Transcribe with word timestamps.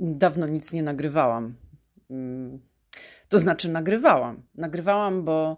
Dawno 0.00 0.46
nic 0.46 0.72
nie 0.72 0.82
nagrywałam. 0.82 1.54
Mm, 2.10 2.60
to 3.28 3.38
znaczy, 3.38 3.70
nagrywałam. 3.70 4.42
Nagrywałam, 4.54 5.24
bo 5.24 5.56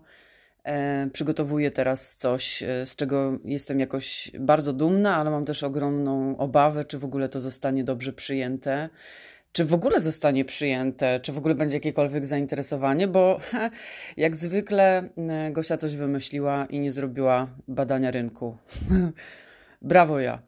e, 0.64 1.08
przygotowuję 1.12 1.70
teraz 1.70 2.14
coś, 2.14 2.62
e, 2.62 2.86
z 2.86 2.96
czego 2.96 3.38
jestem 3.44 3.80
jakoś 3.80 4.30
bardzo 4.40 4.72
dumna, 4.72 5.16
ale 5.16 5.30
mam 5.30 5.44
też 5.44 5.62
ogromną 5.62 6.36
obawę, 6.36 6.84
czy 6.84 6.98
w 6.98 7.04
ogóle 7.04 7.28
to 7.28 7.40
zostanie 7.40 7.84
dobrze 7.84 8.12
przyjęte. 8.12 8.88
Czy 9.52 9.64
w 9.64 9.74
ogóle 9.74 10.00
zostanie 10.00 10.44
przyjęte, 10.44 11.20
czy 11.20 11.32
w 11.32 11.38
ogóle 11.38 11.54
będzie 11.54 11.76
jakiekolwiek 11.76 12.26
zainteresowanie, 12.26 13.08
bo 13.08 13.40
jak 14.16 14.36
zwykle 14.36 15.08
e, 15.16 15.50
Gosia 15.52 15.76
coś 15.76 15.96
wymyśliła 15.96 16.66
i 16.66 16.80
nie 16.80 16.92
zrobiła 16.92 17.46
badania 17.68 18.10
rynku. 18.10 18.56
Brawo 19.82 20.20
ja. 20.20 20.42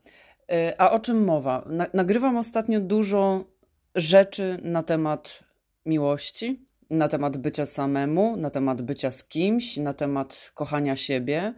E, 0.52 0.80
a 0.80 0.90
o 0.90 0.98
czym 0.98 1.24
mowa? 1.24 1.68
nagrywam 1.94 2.36
ostatnio 2.36 2.80
dużo 2.80 3.51
rzeczy 3.94 4.58
na 4.62 4.82
temat 4.82 5.44
miłości, 5.86 6.66
na 6.90 7.08
temat 7.08 7.36
bycia 7.36 7.66
samemu, 7.66 8.36
na 8.36 8.50
temat 8.50 8.82
bycia 8.82 9.10
z 9.10 9.24
kimś, 9.24 9.76
na 9.76 9.94
temat 9.94 10.50
kochania 10.54 10.96
siebie, 10.96 11.54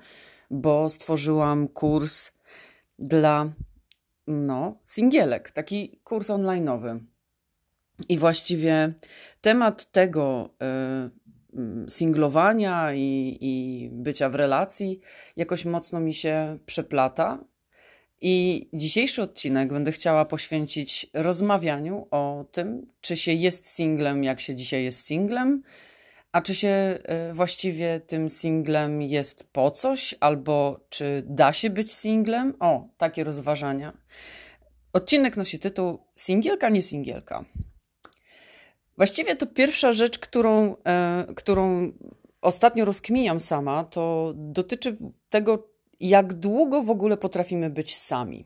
bo 0.50 0.90
stworzyłam 0.90 1.68
kurs 1.68 2.30
dla 2.98 3.52
no, 4.26 4.80
singielek, 4.84 5.50
taki 5.50 6.00
kurs 6.04 6.30
onlineowy. 6.30 7.00
I 8.08 8.18
właściwie 8.18 8.94
temat 9.40 9.92
tego 9.92 10.50
y, 11.86 11.90
singlowania 11.90 12.94
i, 12.94 13.38
i 13.40 13.88
bycia 13.92 14.28
w 14.28 14.34
relacji 14.34 15.00
jakoś 15.36 15.64
mocno 15.64 16.00
mi 16.00 16.14
się 16.14 16.58
przeplata 16.66 17.44
i 18.20 18.68
dzisiejszy 18.72 19.22
odcinek 19.22 19.72
będę 19.72 19.92
chciała 19.92 20.24
poświęcić 20.24 21.06
rozmawianiu 21.14 22.06
o 22.10 22.44
tym, 22.52 22.86
czy 23.00 23.16
się 23.16 23.32
jest 23.32 23.66
singlem, 23.66 24.24
jak 24.24 24.40
się 24.40 24.54
dzisiaj 24.54 24.84
jest 24.84 25.06
singlem, 25.06 25.62
a 26.32 26.40
czy 26.40 26.54
się 26.54 26.68
e, 26.68 27.32
właściwie 27.32 28.00
tym 28.00 28.28
singlem 28.28 29.02
jest 29.02 29.48
po 29.52 29.70
coś, 29.70 30.14
albo 30.20 30.80
czy 30.88 31.22
da 31.26 31.52
się 31.52 31.70
być 31.70 31.92
singlem? 31.92 32.54
O, 32.60 32.88
takie 32.96 33.24
rozważania. 33.24 33.92
Odcinek 34.92 35.36
nosi 35.36 35.58
tytuł 35.58 35.98
Singielka, 36.16 36.68
nie 36.68 36.82
singielka. 36.82 37.44
Właściwie 38.96 39.36
to 39.36 39.46
pierwsza 39.46 39.92
rzecz, 39.92 40.18
którą, 40.18 40.76
e, 40.86 41.26
którą 41.36 41.92
ostatnio 42.40 42.84
rozkminiam 42.84 43.40
sama, 43.40 43.84
to 43.84 44.32
dotyczy 44.36 44.96
tego, 45.28 45.73
jak 46.00 46.32
długo 46.32 46.82
w 46.82 46.90
ogóle 46.90 47.16
potrafimy 47.16 47.70
być 47.70 47.96
sami. 47.96 48.44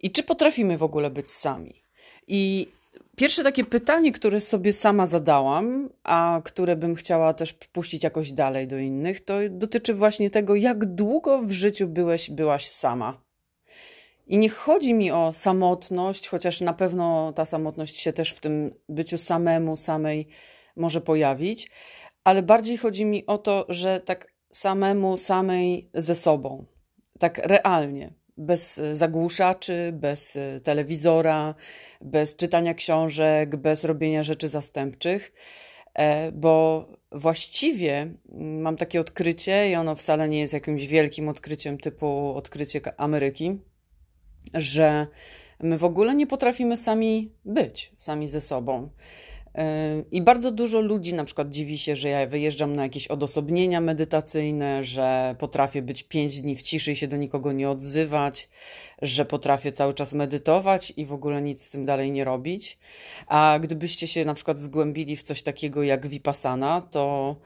I 0.00 0.10
czy 0.10 0.22
potrafimy 0.22 0.78
w 0.78 0.82
ogóle 0.82 1.10
być 1.10 1.30
sami? 1.30 1.82
I 2.28 2.68
pierwsze 3.16 3.42
takie 3.44 3.64
pytanie, 3.64 4.12
które 4.12 4.40
sobie 4.40 4.72
sama 4.72 5.06
zadałam, 5.06 5.90
a 6.04 6.40
które 6.44 6.76
bym 6.76 6.94
chciała 6.94 7.34
też 7.34 7.52
puścić 7.52 8.04
jakoś 8.04 8.32
dalej 8.32 8.66
do 8.66 8.78
innych, 8.78 9.20
to 9.20 9.34
dotyczy 9.50 9.94
właśnie 9.94 10.30
tego, 10.30 10.54
jak 10.54 10.84
długo 10.84 11.42
w 11.42 11.50
życiu 11.50 11.88
byłeś, 11.88 12.30
byłaś 12.30 12.68
sama. 12.68 13.20
I 14.26 14.38
nie 14.38 14.48
chodzi 14.48 14.94
mi 14.94 15.10
o 15.10 15.32
samotność, 15.32 16.28
chociaż 16.28 16.60
na 16.60 16.74
pewno 16.74 17.32
ta 17.32 17.46
samotność 17.46 17.96
się 17.96 18.12
też 18.12 18.30
w 18.30 18.40
tym 18.40 18.70
byciu 18.88 19.18
samemu, 19.18 19.76
samej 19.76 20.26
może 20.76 21.00
pojawić, 21.00 21.70
ale 22.24 22.42
bardziej 22.42 22.76
chodzi 22.76 23.04
mi 23.04 23.26
o 23.26 23.38
to, 23.38 23.66
że 23.68 24.00
tak 24.00 24.32
samemu, 24.50 25.16
samej 25.16 25.90
ze 25.94 26.16
sobą. 26.16 26.64
Tak 27.18 27.38
realnie. 27.38 28.12
Bez 28.36 28.80
zagłuszaczy, 28.92 29.90
bez 29.92 30.38
telewizora, 30.64 31.54
bez 32.00 32.36
czytania 32.36 32.74
książek, 32.74 33.56
bez 33.56 33.84
robienia 33.84 34.22
rzeczy 34.22 34.48
zastępczych, 34.48 35.32
e, 35.94 36.32
bo 36.32 36.86
właściwie 37.12 38.14
mam 38.38 38.76
takie 38.76 39.00
odkrycie, 39.00 39.70
i 39.70 39.74
ono 39.74 39.96
wcale 39.96 40.28
nie 40.28 40.40
jest 40.40 40.52
jakimś 40.52 40.86
wielkim 40.86 41.28
odkryciem 41.28 41.78
typu 41.78 42.34
odkrycie 42.34 42.80
Ameryki, 43.00 43.60
że 44.54 45.06
my 45.60 45.78
w 45.78 45.84
ogóle 45.84 46.14
nie 46.14 46.26
potrafimy 46.26 46.76
sami 46.76 47.32
być, 47.44 47.92
sami 47.98 48.28
ze 48.28 48.40
sobą. 48.40 48.88
I 50.12 50.22
bardzo 50.22 50.50
dużo 50.50 50.80
ludzi 50.80 51.14
na 51.14 51.24
przykład 51.24 51.50
dziwi 51.50 51.78
się, 51.78 51.96
że 51.96 52.08
ja 52.08 52.26
wyjeżdżam 52.26 52.76
na 52.76 52.82
jakieś 52.82 53.08
odosobnienia 53.08 53.80
medytacyjne, 53.80 54.82
że 54.82 55.36
potrafię 55.38 55.82
być 55.82 56.02
pięć 56.02 56.40
dni 56.40 56.56
w 56.56 56.62
ciszy 56.62 56.92
i 56.92 56.96
się 56.96 57.08
do 57.08 57.16
nikogo 57.16 57.52
nie 57.52 57.70
odzywać, 57.70 58.48
że 59.02 59.24
potrafię 59.24 59.72
cały 59.72 59.94
czas 59.94 60.12
medytować 60.12 60.92
i 60.96 61.06
w 61.06 61.12
ogóle 61.12 61.42
nic 61.42 61.62
z 61.62 61.70
tym 61.70 61.84
dalej 61.84 62.12
nie 62.12 62.24
robić. 62.24 62.78
A 63.26 63.58
gdybyście 63.62 64.08
się 64.08 64.24
na 64.24 64.34
przykład 64.34 64.58
zgłębili 64.58 65.16
w 65.16 65.22
coś 65.22 65.42
takiego 65.42 65.82
jak 65.82 66.06
Vipassana, 66.06 66.82
to 66.82 67.36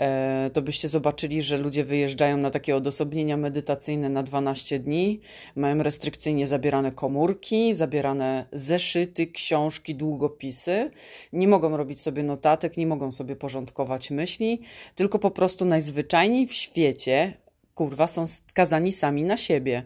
E, 0.00 0.50
to 0.52 0.62
byście 0.62 0.88
zobaczyli, 0.88 1.42
że 1.42 1.58
ludzie 1.58 1.84
wyjeżdżają 1.84 2.36
na 2.36 2.50
takie 2.50 2.76
odosobnienia 2.76 3.36
medytacyjne 3.36 4.08
na 4.08 4.22
12 4.22 4.78
dni, 4.78 5.20
mają 5.56 5.82
restrykcyjnie 5.82 6.46
zabierane 6.46 6.92
komórki, 6.92 7.74
zabierane 7.74 8.46
zeszyty, 8.52 9.26
książki, 9.26 9.94
długopisy, 9.94 10.90
nie 11.32 11.48
mogą 11.48 11.76
robić 11.76 12.00
sobie 12.00 12.22
notatek, 12.22 12.76
nie 12.76 12.86
mogą 12.86 13.12
sobie 13.12 13.36
porządkować 13.36 14.10
myśli, 14.10 14.60
tylko 14.94 15.18
po 15.18 15.30
prostu 15.30 15.64
najzwyczajniej 15.64 16.46
w 16.46 16.52
świecie, 16.52 17.32
kurwa, 17.74 18.06
są 18.06 18.26
skazani 18.26 18.92
sami 18.92 19.22
na 19.22 19.36
siebie. 19.36 19.82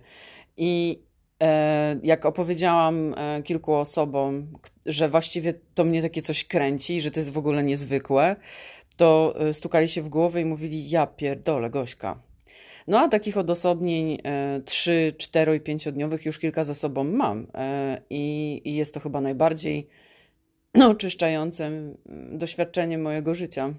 I 0.56 1.02
jak 2.02 2.26
opowiedziałam 2.26 3.14
e, 3.16 3.42
kilku 3.42 3.74
osobom, 3.74 4.46
że 4.86 5.08
właściwie 5.08 5.52
to 5.74 5.84
mnie 5.84 6.02
takie 6.02 6.22
coś 6.22 6.44
kręci, 6.44 7.00
że 7.00 7.10
to 7.10 7.20
jest 7.20 7.32
w 7.32 7.38
ogóle 7.38 7.64
niezwykłe, 7.64 8.36
to 8.96 9.34
e, 9.38 9.54
stukali 9.54 9.88
się 9.88 10.02
w 10.02 10.08
głowę 10.08 10.40
i 10.40 10.44
mówili: 10.44 10.90
Ja 10.90 11.06
pierdolę, 11.06 11.70
Gośka. 11.70 12.22
No 12.86 13.00
a 13.00 13.08
takich 13.08 13.36
odosobnień 13.36 14.18
e, 14.24 14.60
3, 14.64 15.12
4 15.18 15.56
i 15.56 15.60
5-dniowych 15.60 16.26
już 16.26 16.38
kilka 16.38 16.64
za 16.64 16.74
sobą 16.74 17.04
mam. 17.04 17.46
E, 17.54 18.02
i, 18.10 18.76
jest 18.76 18.94
to 18.94 19.00
chyba 19.00 19.20
najbardziej 19.20 19.88
oczyszczające 20.90 21.70
doświadczenie 22.32 22.98
mojego 22.98 23.34
życia. 23.34 23.74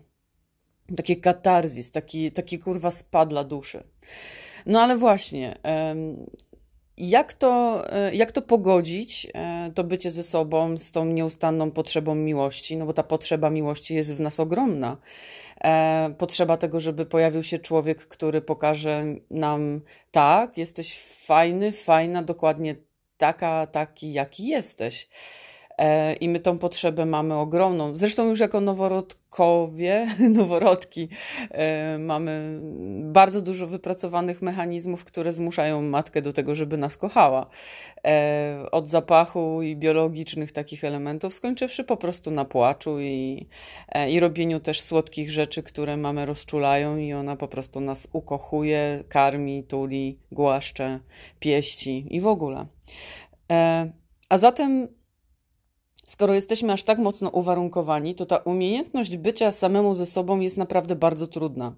Takie 0.98 1.16
katarzis, 1.16 1.92
taki, 1.92 2.32
taki 2.32 2.60
kurwa 2.60 2.92
spadla 2.92 3.44
duszy. 3.44 3.84
No 4.66 4.82
ale 4.82 4.98
właśnie, 4.98 5.58
jak 6.98 7.34
to, 7.34 7.84
e, 7.94 8.16
jak 8.16 8.32
to 8.32 8.42
pogodzić, 8.42 9.28
e, 9.34 9.72
to 9.76 9.84
bycie 9.84 10.12
ze 10.12 10.24
sobą 10.24 10.78
z 10.78 10.92
tą 10.92 11.06
nieustanną 11.06 11.72
potrzebą 11.72 12.16
miłości? 12.16 12.78
No 12.78 12.86
bo 12.86 12.94
ta 12.94 13.04
potrzeba 13.04 13.50
miłości 13.50 13.96
jest 13.96 14.16
w 14.16 14.20
nas 14.20 14.40
ogromna. 14.40 14.98
E, 15.64 16.14
potrzeba 16.18 16.58
tego, 16.58 16.80
żeby 16.80 17.06
pojawił 17.06 17.44
się 17.44 17.60
człowiek, 17.60 18.08
który 18.08 18.42
pokaże 18.42 19.04
nam, 19.32 19.82
tak, 20.12 20.58
jesteś 20.58 21.00
fajny, 21.00 21.72
fajna, 21.72 22.24
dokładnie 22.24 22.76
taka, 23.18 23.68
taki, 23.68 24.14
jaki 24.14 24.48
jesteś. 24.48 25.10
E, 25.78 26.14
I 26.14 26.30
my 26.30 26.40
tą 26.40 26.58
potrzebę 26.58 27.06
mamy 27.06 27.36
ogromną. 27.36 27.96
Zresztą 27.96 28.28
już 28.28 28.40
jako 28.40 28.62
noworodkowie, 28.62 30.08
noworodki, 30.40 31.10
e, 31.52 31.98
mamy 31.98 32.60
bardzo 33.02 33.42
dużo 33.42 33.68
wypracowanych 33.68 34.42
mechanizmów, 34.42 35.04
które 35.04 35.34
zmuszają 35.34 35.82
matkę 35.82 36.22
do 36.22 36.34
tego, 36.34 36.56
żeby 36.56 36.78
nas 36.78 36.98
kochała. 36.98 37.48
E, 38.06 38.66
od 38.72 38.90
zapachu 38.90 39.62
i 39.62 39.76
biologicznych 39.76 40.52
takich 40.52 40.84
elementów, 40.84 41.34
skończywszy 41.34 41.84
po 41.84 41.98
prostu 41.98 42.32
na 42.32 42.46
płaczu 42.46 43.00
i, 43.00 43.48
i 44.10 44.20
robieniu 44.20 44.60
też 44.60 44.82
słodkich 44.82 45.32
rzeczy, 45.32 45.64
które 45.64 45.98
mamy 45.98 46.26
rozczulają 46.26 46.98
i 46.98 47.14
ona 47.14 47.36
po 47.36 47.48
prostu 47.48 47.80
nas 47.80 48.08
ukochuje, 48.14 49.04
karmi, 49.10 49.64
tuli, 49.64 50.20
głaszcze, 50.32 51.00
pieści 51.40 52.08
i 52.10 52.22
w 52.22 52.28
ogóle. 52.28 52.66
A 54.30 54.38
zatem 54.38 54.88
Skoro 56.08 56.34
jesteśmy 56.34 56.74
aż 56.74 56.84
tak 56.84 56.98
mocno 56.98 57.30
uwarunkowani, 57.30 58.16
to 58.16 58.26
ta 58.26 58.38
umiejętność 58.38 59.18
bycia 59.18 59.52
samemu 59.52 59.96
ze 59.96 60.06
sobą 60.06 60.40
jest 60.40 60.58
naprawdę 60.58 60.96
bardzo 60.96 61.28
trudna. 61.28 61.76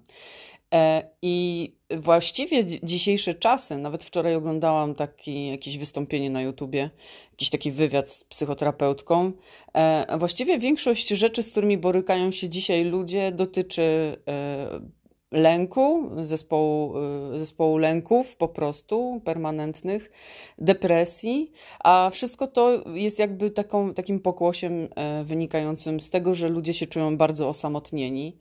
E, 0.74 1.10
I 1.22 1.72
właściwie 1.96 2.64
dzisiejsze 2.82 3.34
czasy, 3.34 3.78
nawet 3.78 4.04
wczoraj 4.04 4.34
oglądałam 4.34 4.94
taki, 4.94 5.46
jakieś 5.46 5.78
wystąpienie 5.78 6.30
na 6.30 6.42
YouTubie, 6.42 6.90
jakiś 7.30 7.50
taki 7.50 7.70
wywiad 7.70 8.10
z 8.10 8.24
psychoterapeutką. 8.24 9.32
E, 9.74 10.18
właściwie 10.18 10.58
większość 10.58 11.08
rzeczy, 11.08 11.42
z 11.42 11.50
którymi 11.50 11.78
borykają 11.78 12.30
się 12.30 12.48
dzisiaj 12.48 12.84
ludzie, 12.84 13.32
dotyczy 13.32 14.16
e, 14.28 14.80
lęku, 15.30 16.10
zespołu, 16.22 16.94
y, 17.34 17.38
zespołu 17.38 17.78
lęków 17.78 18.36
po 18.36 18.48
prostu 18.48 19.20
permanentnych, 19.24 20.10
depresji, 20.58 21.52
a 21.84 22.10
wszystko 22.12 22.46
to 22.46 22.84
jest 22.94 23.18
jakby 23.18 23.50
taką, 23.50 23.94
takim 23.94 24.20
pokłosiem 24.20 24.88
e, 24.96 25.24
wynikającym 25.24 26.00
z 26.00 26.10
tego, 26.10 26.34
że 26.34 26.48
ludzie 26.48 26.74
się 26.74 26.86
czują 26.86 27.16
bardzo 27.16 27.48
osamotnieni 27.48 28.36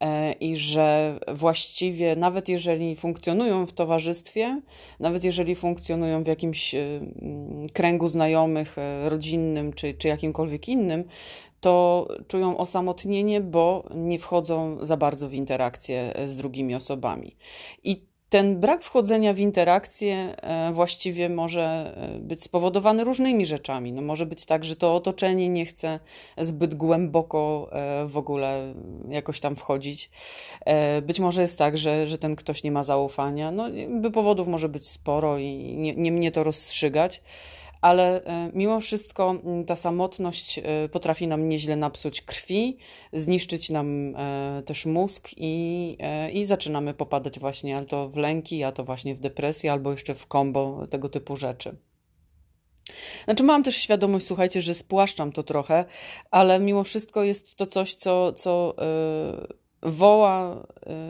e, 0.00 0.32
i 0.32 0.56
że 0.56 1.18
właściwie 1.34 2.16
nawet 2.16 2.48
jeżeli 2.48 2.96
funkcjonują 2.96 3.66
w 3.66 3.72
towarzystwie, 3.72 4.60
nawet 5.00 5.24
jeżeli 5.24 5.54
funkcjonują 5.54 6.22
w 6.22 6.26
jakimś 6.26 6.74
y, 6.74 7.00
kręgu 7.72 8.08
znajomych, 8.08 8.78
e, 8.78 9.08
rodzinnym 9.08 9.72
czy, 9.72 9.94
czy 9.94 10.08
jakimkolwiek 10.08 10.68
innym, 10.68 11.04
to 11.60 12.08
czują 12.28 12.56
osamotnienie, 12.56 13.40
bo 13.40 13.84
nie 13.94 14.18
wchodzą 14.18 14.78
za 14.82 14.96
bardzo 14.96 15.28
w 15.28 15.34
interakcje 15.34 16.14
z 16.26 16.36
drugimi 16.36 16.74
osobami. 16.74 17.36
I 17.84 18.10
ten 18.30 18.60
brak 18.60 18.82
wchodzenia 18.82 19.34
w 19.34 19.38
interakcje 19.38 20.36
e, 20.36 20.72
właściwie 20.72 21.28
może 21.28 21.94
e, 21.96 22.18
być 22.18 22.42
spowodowany 22.42 23.04
różnymi 23.04 23.46
rzeczami. 23.46 23.92
No 23.92 24.02
może 24.02 24.26
być 24.26 24.44
tak, 24.44 24.64
że 24.64 24.76
to 24.76 24.94
otoczenie 24.94 25.48
nie 25.48 25.66
chce 25.66 26.00
zbyt 26.38 26.74
głęboko 26.74 27.68
e, 27.72 28.06
w 28.06 28.18
ogóle 28.18 28.74
jakoś 29.08 29.40
tam 29.40 29.56
wchodzić. 29.56 30.10
Być 31.02 31.20
może 31.20 31.42
jest 31.42 31.58
tak, 31.58 31.78
że, 31.78 32.06
że 32.06 32.18
ten 32.18 32.36
ktoś 32.36 32.62
nie 32.62 32.72
ma 32.72 32.84
zaufania. 32.84 33.50
No, 33.50 33.68
powodów 34.12 34.48
może 34.48 34.68
być 34.68 34.88
sporo 34.88 35.38
i 35.38 35.76
nie, 35.76 35.94
nie 35.94 36.12
mnie 36.12 36.30
to 36.30 36.42
rozstrzygać 36.42 37.22
ale 37.80 38.24
e, 38.24 38.50
mimo 38.54 38.80
wszystko 38.80 39.34
ta 39.66 39.76
samotność 39.76 40.58
e, 40.58 40.88
potrafi 40.88 41.26
nam 41.26 41.48
nieźle 41.48 41.76
napsuć 41.76 42.22
krwi, 42.22 42.78
zniszczyć 43.12 43.70
nam 43.70 44.16
e, 44.16 44.62
też 44.66 44.86
mózg 44.86 45.30
i, 45.36 45.96
i 46.32 46.44
zaczynamy 46.44 46.94
popadać 46.94 47.38
właśnie 47.38 47.76
albo 47.76 48.08
w 48.08 48.16
lęki, 48.16 48.64
a 48.64 48.72
to 48.72 48.84
właśnie 48.84 49.14
w 49.14 49.20
depresję, 49.20 49.72
albo 49.72 49.92
jeszcze 49.92 50.14
w 50.14 50.26
kombo 50.26 50.86
tego 50.86 51.08
typu 51.08 51.36
rzeczy. 51.36 51.76
Znaczy, 53.24 53.42
mam 53.42 53.62
też 53.62 53.76
świadomość, 53.76 54.26
słuchajcie, 54.26 54.60
że 54.60 54.74
spłaszczam 54.74 55.32
to 55.32 55.42
trochę, 55.42 55.84
ale 56.30 56.60
mimo 56.60 56.84
wszystko 56.84 57.22
jest 57.22 57.56
to 57.56 57.66
coś, 57.66 57.94
co, 57.94 58.32
co 58.32 58.74
woła 59.82 60.56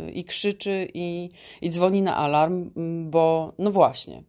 y, 0.06 0.10
i 0.10 0.24
krzyczy 0.24 0.88
i, 0.94 1.28
i 1.62 1.70
dzwoni 1.70 2.02
na 2.02 2.16
alarm, 2.16 2.70
bo 3.10 3.52
no 3.58 3.70
właśnie. 3.70 4.22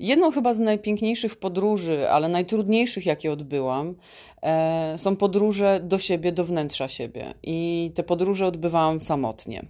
Jedną 0.00 0.30
chyba 0.30 0.54
z 0.54 0.60
najpiękniejszych 0.60 1.36
podróży, 1.36 2.10
ale 2.10 2.28
najtrudniejszych, 2.28 3.06
jakie 3.06 3.32
odbyłam, 3.32 3.94
e, 4.42 4.94
są 4.98 5.16
podróże 5.16 5.80
do 5.82 5.98
siebie, 5.98 6.32
do 6.32 6.44
wnętrza 6.44 6.88
siebie. 6.88 7.34
I 7.42 7.90
te 7.94 8.02
podróże 8.02 8.46
odbywałam 8.46 9.00
samotnie. 9.00 9.66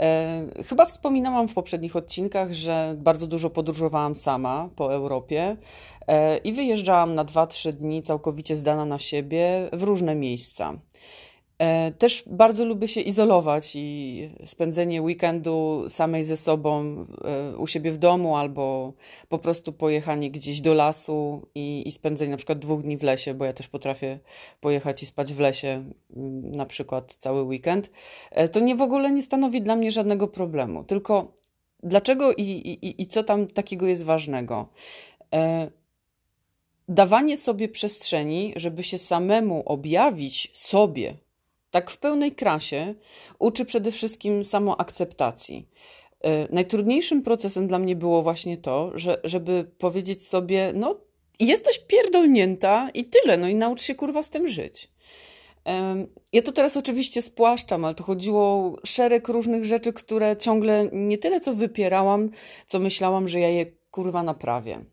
E, 0.00 0.46
chyba 0.64 0.86
wspominałam 0.86 1.48
w 1.48 1.54
poprzednich 1.54 1.96
odcinkach, 1.96 2.52
że 2.52 2.96
bardzo 2.98 3.26
dużo 3.26 3.50
podróżowałam 3.50 4.14
sama 4.14 4.68
po 4.76 4.94
Europie 4.94 5.56
e, 6.06 6.36
i 6.36 6.52
wyjeżdżałam 6.52 7.14
na 7.14 7.24
2-3 7.24 7.72
dni 7.72 8.02
całkowicie 8.02 8.56
zdana 8.56 8.84
na 8.84 8.98
siebie 8.98 9.68
w 9.72 9.82
różne 9.82 10.14
miejsca. 10.14 10.74
E, 11.58 11.92
też 11.92 12.24
bardzo 12.26 12.64
lubię 12.64 12.88
się 12.88 13.00
izolować 13.00 13.72
i 13.74 14.28
spędzenie 14.44 15.02
weekendu 15.02 15.84
samej 15.88 16.24
ze 16.24 16.36
sobą 16.36 17.04
e, 17.24 17.56
u 17.56 17.66
siebie 17.66 17.92
w 17.92 17.98
domu 17.98 18.36
albo 18.36 18.92
po 19.28 19.38
prostu 19.38 19.72
pojechanie 19.72 20.30
gdzieś 20.30 20.60
do 20.60 20.74
lasu 20.74 21.48
i, 21.54 21.88
i 21.88 21.92
spędzenie 21.92 22.30
na 22.30 22.36
przykład 22.36 22.58
dwóch 22.58 22.82
dni 22.82 22.96
w 22.96 23.02
lesie, 23.02 23.34
bo 23.34 23.44
ja 23.44 23.52
też 23.52 23.68
potrafię 23.68 24.18
pojechać 24.60 25.02
i 25.02 25.06
spać 25.06 25.34
w 25.34 25.40
lesie 25.40 25.84
na 26.42 26.66
przykład 26.66 27.12
cały 27.12 27.42
weekend. 27.42 27.90
E, 28.30 28.48
to 28.48 28.60
nie 28.60 28.76
w 28.76 28.82
ogóle 28.82 29.10
nie 29.10 29.22
stanowi 29.22 29.62
dla 29.62 29.76
mnie 29.76 29.90
żadnego 29.90 30.28
problemu. 30.28 30.84
Tylko 30.84 31.32
dlaczego 31.82 32.32
i, 32.32 32.42
i, 32.42 33.02
i 33.02 33.06
co 33.06 33.22
tam 33.22 33.46
takiego 33.46 33.86
jest 33.86 34.04
ważnego? 34.04 34.68
Dawanie 36.88 37.36
sobie 37.36 37.68
przestrzeni, 37.68 38.52
żeby 38.56 38.82
się 38.82 38.98
samemu 38.98 39.62
objawić 39.66 40.50
sobie, 40.52 41.14
tak 41.76 41.90
w 41.90 41.98
pełnej 41.98 42.32
krasie, 42.32 42.94
uczy 43.38 43.64
przede 43.64 43.92
wszystkim 43.92 44.44
samoakceptacji. 44.44 45.68
E, 46.20 46.54
najtrudniejszym 46.54 47.22
procesem 47.22 47.68
dla 47.68 47.78
mnie 47.78 47.96
było 47.96 48.22
właśnie 48.22 48.56
to, 48.56 48.92
że, 48.94 49.20
żeby 49.24 49.64
powiedzieć 49.78 50.26
sobie, 50.26 50.72
no 50.74 51.00
jesteś 51.40 51.78
pierdolnięta 51.78 52.90
i 52.94 53.04
tyle, 53.04 53.36
no 53.36 53.48
i 53.48 53.54
naucz 53.54 53.82
się 53.82 53.94
kurwa 53.94 54.22
z 54.22 54.30
tym 54.30 54.48
żyć. 54.48 54.90
Ja 56.32 56.42
to 56.42 56.52
teraz 56.52 56.76
oczywiście 56.76 57.22
spłaszczam, 57.22 57.84
ale 57.84 57.94
to 57.94 58.04
chodziło 58.04 58.42
o 58.42 58.76
szereg 58.84 59.28
różnych 59.28 59.64
rzeczy, 59.64 59.92
które 59.92 60.36
ciągle 60.36 60.88
nie 60.92 61.18
tyle 61.18 61.40
co 61.40 61.54
wypierałam, 61.54 62.30
co 62.66 62.78
myślałam, 62.78 63.28
że 63.28 63.40
ja 63.40 63.48
je 63.48 63.66
kurwa 63.90 64.22
naprawię. 64.22 64.84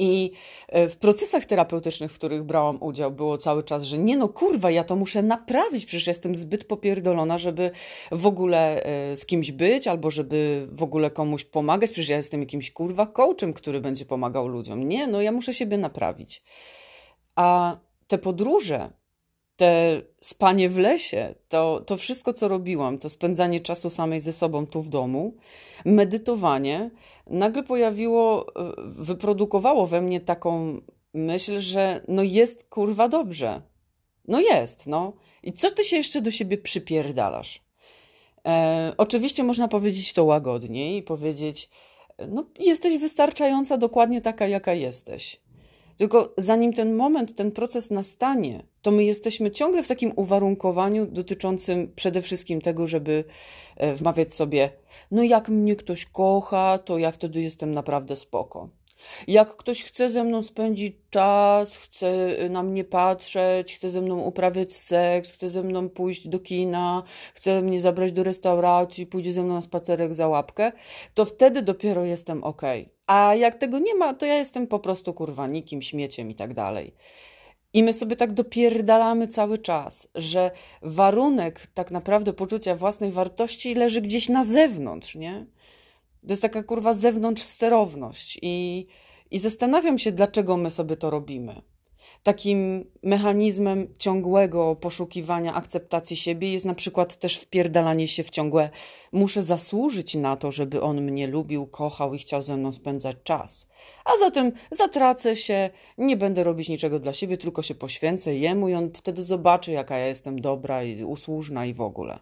I 0.00 0.32
e, 0.68 0.88
w 0.88 0.96
procesach 0.96 1.44
terapeutycznych, 1.44 2.12
w 2.12 2.14
których 2.14 2.42
brałam 2.42 2.82
udział, 2.82 3.10
było 3.10 3.36
cały 3.36 3.62
czas, 3.62 3.84
że 3.84 3.98
nie 3.98 4.16
no 4.16 4.28
kurwa, 4.28 4.70
ja 4.70 4.84
to 4.84 4.96
muszę 4.96 5.22
naprawić, 5.22 5.84
przecież 5.84 6.06
jestem 6.06 6.36
zbyt 6.36 6.64
popierdolona, 6.64 7.38
żeby 7.38 7.70
w 8.12 8.26
ogóle 8.26 8.82
e, 8.82 9.16
z 9.16 9.26
kimś 9.26 9.52
być, 9.52 9.88
albo 9.88 10.10
żeby 10.10 10.68
w 10.72 10.82
ogóle 10.82 11.10
komuś 11.10 11.44
pomagać, 11.44 11.90
przecież 11.90 12.08
ja 12.08 12.16
jestem 12.16 12.40
jakimś 12.40 12.70
kurwa 12.70 13.06
coachem, 13.06 13.52
który 13.52 13.80
będzie 13.80 14.04
pomagał 14.04 14.48
ludziom. 14.48 14.88
Nie, 14.88 15.06
no 15.06 15.22
ja 15.22 15.32
muszę 15.32 15.54
siebie 15.54 15.78
naprawić. 15.78 16.42
A 17.36 17.76
te 18.06 18.18
podróże, 18.18 18.90
te 19.60 20.02
spanie 20.20 20.68
w 20.68 20.78
lesie, 20.78 21.34
to, 21.48 21.82
to 21.86 21.96
wszystko, 21.96 22.32
co 22.32 22.48
robiłam, 22.48 22.98
to 22.98 23.08
spędzanie 23.08 23.60
czasu 23.60 23.90
samej 23.90 24.20
ze 24.20 24.32
sobą 24.32 24.66
tu 24.66 24.82
w 24.82 24.88
domu, 24.88 25.34
medytowanie, 25.84 26.90
nagle 27.26 27.62
pojawiło, 27.62 28.46
wyprodukowało 28.78 29.86
we 29.86 30.00
mnie 30.00 30.20
taką 30.20 30.80
myśl, 31.14 31.60
że 31.60 32.00
no 32.08 32.22
jest 32.22 32.68
kurwa 32.68 33.08
dobrze. 33.08 33.62
No 34.28 34.40
jest, 34.40 34.86
no. 34.86 35.12
I 35.42 35.52
co 35.52 35.70
ty 35.70 35.84
się 35.84 35.96
jeszcze 35.96 36.20
do 36.20 36.30
siebie 36.30 36.58
przypierdalasz? 36.58 37.60
E, 38.46 38.94
oczywiście 38.96 39.44
można 39.44 39.68
powiedzieć 39.68 40.12
to 40.12 40.24
łagodniej 40.24 40.96
i 40.96 41.02
powiedzieć, 41.02 41.70
no 42.28 42.44
jesteś 42.58 42.98
wystarczająca 42.98 43.76
dokładnie 43.76 44.20
taka, 44.20 44.46
jaka 44.46 44.72
jesteś. 44.74 45.40
Tylko 46.00 46.34
zanim 46.36 46.72
ten 46.72 46.94
moment, 46.94 47.34
ten 47.34 47.52
proces 47.52 47.90
nastanie, 47.90 48.62
to 48.82 48.90
my 48.90 49.04
jesteśmy 49.04 49.50
ciągle 49.50 49.82
w 49.82 49.88
takim 49.88 50.12
uwarunkowaniu 50.16 51.06
dotyczącym 51.06 51.92
przede 51.96 52.22
wszystkim 52.22 52.60
tego, 52.60 52.86
żeby 52.86 53.24
e, 53.76 53.94
wmawiać 53.94 54.34
sobie, 54.34 54.70
no 55.10 55.22
jak 55.22 55.48
mnie 55.48 55.76
ktoś 55.76 56.06
kocha, 56.06 56.78
to 56.78 56.98
ja 56.98 57.10
wtedy 57.10 57.40
jestem 57.40 57.74
naprawdę 57.74 58.16
spoko. 58.16 58.68
Jak 59.26 59.56
ktoś 59.56 59.84
chce 59.84 60.10
ze 60.10 60.24
mną 60.24 60.42
spędzić 60.42 60.96
czas, 61.10 61.76
chce 61.76 62.36
na 62.50 62.62
mnie 62.62 62.84
patrzeć, 62.84 63.74
chce 63.74 63.90
ze 63.90 64.00
mną 64.00 64.20
uprawiać 64.20 64.72
seks, 64.72 65.30
chce 65.30 65.48
ze 65.48 65.62
mną 65.62 65.88
pójść 65.88 66.28
do 66.28 66.38
kina, 66.38 67.02
chce 67.34 67.62
mnie 67.62 67.80
zabrać 67.80 68.12
do 68.12 68.24
restauracji, 68.24 69.06
pójdzie 69.06 69.32
ze 69.32 69.42
mną 69.42 69.54
na 69.54 69.62
spacerek 69.62 70.14
za 70.14 70.28
łapkę, 70.28 70.72
to 71.14 71.24
wtedy 71.24 71.62
dopiero 71.62 72.04
jestem 72.04 72.44
ok. 72.44 72.62
A 73.06 73.34
jak 73.34 73.54
tego 73.54 73.78
nie 73.78 73.94
ma, 73.94 74.14
to 74.14 74.26
ja 74.26 74.34
jestem 74.34 74.66
po 74.66 74.78
prostu 74.78 75.14
kurwa 75.14 75.46
nikim, 75.46 75.82
śmieciem 75.82 76.30
i 76.30 76.34
tak 76.34 76.54
dalej. 76.54 76.94
I 77.72 77.82
my 77.82 77.92
sobie 77.92 78.16
tak 78.16 78.32
dopierdalamy 78.32 79.28
cały 79.28 79.58
czas, 79.58 80.08
że 80.14 80.50
warunek 80.82 81.66
tak 81.74 81.90
naprawdę 81.90 82.32
poczucia 82.32 82.74
własnej 82.74 83.12
wartości 83.12 83.74
leży 83.74 84.00
gdzieś 84.00 84.28
na 84.28 84.44
zewnątrz, 84.44 85.14
nie? 85.14 85.46
To 86.22 86.32
jest 86.32 86.42
taka 86.42 86.62
kurwa 86.62 86.94
zewnątrz 86.94 87.42
sterowność 87.42 88.38
i, 88.42 88.86
i 89.30 89.38
zastanawiam 89.38 89.98
się, 89.98 90.12
dlaczego 90.12 90.56
my 90.56 90.70
sobie 90.70 90.96
to 90.96 91.10
robimy. 91.10 91.62
Takim 92.22 92.84
mechanizmem 93.02 93.94
ciągłego 93.98 94.76
poszukiwania 94.76 95.54
akceptacji 95.54 96.16
siebie 96.16 96.52
jest 96.52 96.66
na 96.66 96.74
przykład 96.74 97.16
też 97.16 97.36
wpierdalanie 97.36 98.08
się 98.08 98.22
w 98.22 98.30
ciągłe 98.30 98.70
muszę 99.12 99.42
zasłużyć 99.42 100.14
na 100.14 100.36
to, 100.36 100.50
żeby 100.50 100.82
on 100.82 101.00
mnie 101.00 101.26
lubił, 101.26 101.66
kochał 101.66 102.14
i 102.14 102.18
chciał 102.18 102.42
ze 102.42 102.56
mną 102.56 102.72
spędzać 102.72 103.16
czas. 103.22 103.66
A 104.04 104.10
zatem 104.18 104.52
zatracę 104.70 105.36
się, 105.36 105.70
nie 105.98 106.16
będę 106.16 106.44
robić 106.44 106.68
niczego 106.68 106.98
dla 107.00 107.12
siebie, 107.12 107.36
tylko 107.36 107.62
się 107.62 107.74
poświęcę 107.74 108.34
jemu 108.34 108.68
i 108.68 108.74
on 108.74 108.90
wtedy 108.94 109.22
zobaczy, 109.22 109.72
jaka 109.72 109.98
ja 109.98 110.06
jestem 110.06 110.40
dobra 110.40 110.84
i 110.84 111.04
usłużna 111.04 111.66
i 111.66 111.74
w 111.74 111.80
ogóle. 111.80 112.18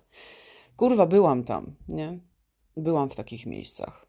Kurwa, 0.77 1.07
byłam 1.07 1.45
tam, 1.45 1.77
nie? 1.89 2.28
Byłam 2.79 3.11
w 3.11 3.17
takich 3.17 3.47
miejscach. 3.47 4.07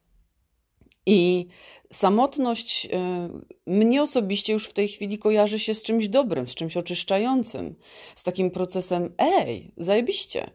I 1.06 1.48
samotność 1.92 2.86
y, 2.86 3.72
mnie 3.72 4.04
osobiście 4.04 4.54
już 4.54 4.68
w 4.68 4.74
tej 4.74 4.88
chwili 4.88 5.18
kojarzy 5.18 5.60
się 5.60 5.74
z 5.74 5.84
czymś 5.84 6.08
dobrym, 6.08 6.48
z 6.48 6.56
czymś 6.56 6.78
oczyszczającym, 6.78 7.76
z 8.16 8.24
takim 8.24 8.52
procesem, 8.52 9.14
ej, 9.18 9.72
zajebiście. 9.78 10.52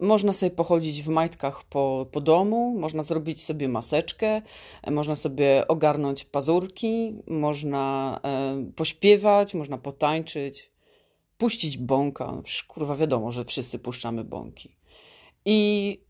Można 0.00 0.32
sobie 0.32 0.50
pochodzić 0.50 1.02
w 1.02 1.08
majtkach 1.08 1.64
po, 1.64 2.06
po 2.12 2.20
domu, 2.20 2.78
można 2.78 3.02
zrobić 3.02 3.44
sobie 3.44 3.68
maseczkę, 3.68 4.42
można 4.90 5.16
sobie 5.16 5.64
ogarnąć 5.68 6.24
pazurki, 6.24 7.14
można 7.26 8.20
e, 8.24 8.72
pośpiewać, 8.76 9.54
można 9.54 9.78
potańczyć, 9.78 10.70
puścić 11.38 11.78
bąka. 11.78 12.42
Kurwa, 12.68 12.96
wiadomo, 12.96 13.32
że 13.32 13.44
wszyscy 13.44 13.78
puszczamy 13.78 14.24
bąki. 14.24 14.76
I 15.44 16.05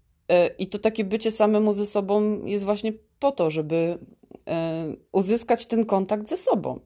I 0.59 0.67
to 0.67 0.79
takie 0.79 1.05
bycie 1.05 1.31
samemu 1.31 1.73
ze 1.73 1.87
sobą 1.87 2.45
jest 2.45 2.65
właśnie 2.65 2.93
po 3.19 3.33
to, 3.33 3.51
żeby 3.51 3.99
e, 4.49 4.97
uzyskać 5.13 5.67
ten 5.67 5.87
kontakt 5.87 6.29
ze 6.29 6.37
sobą. 6.37 6.81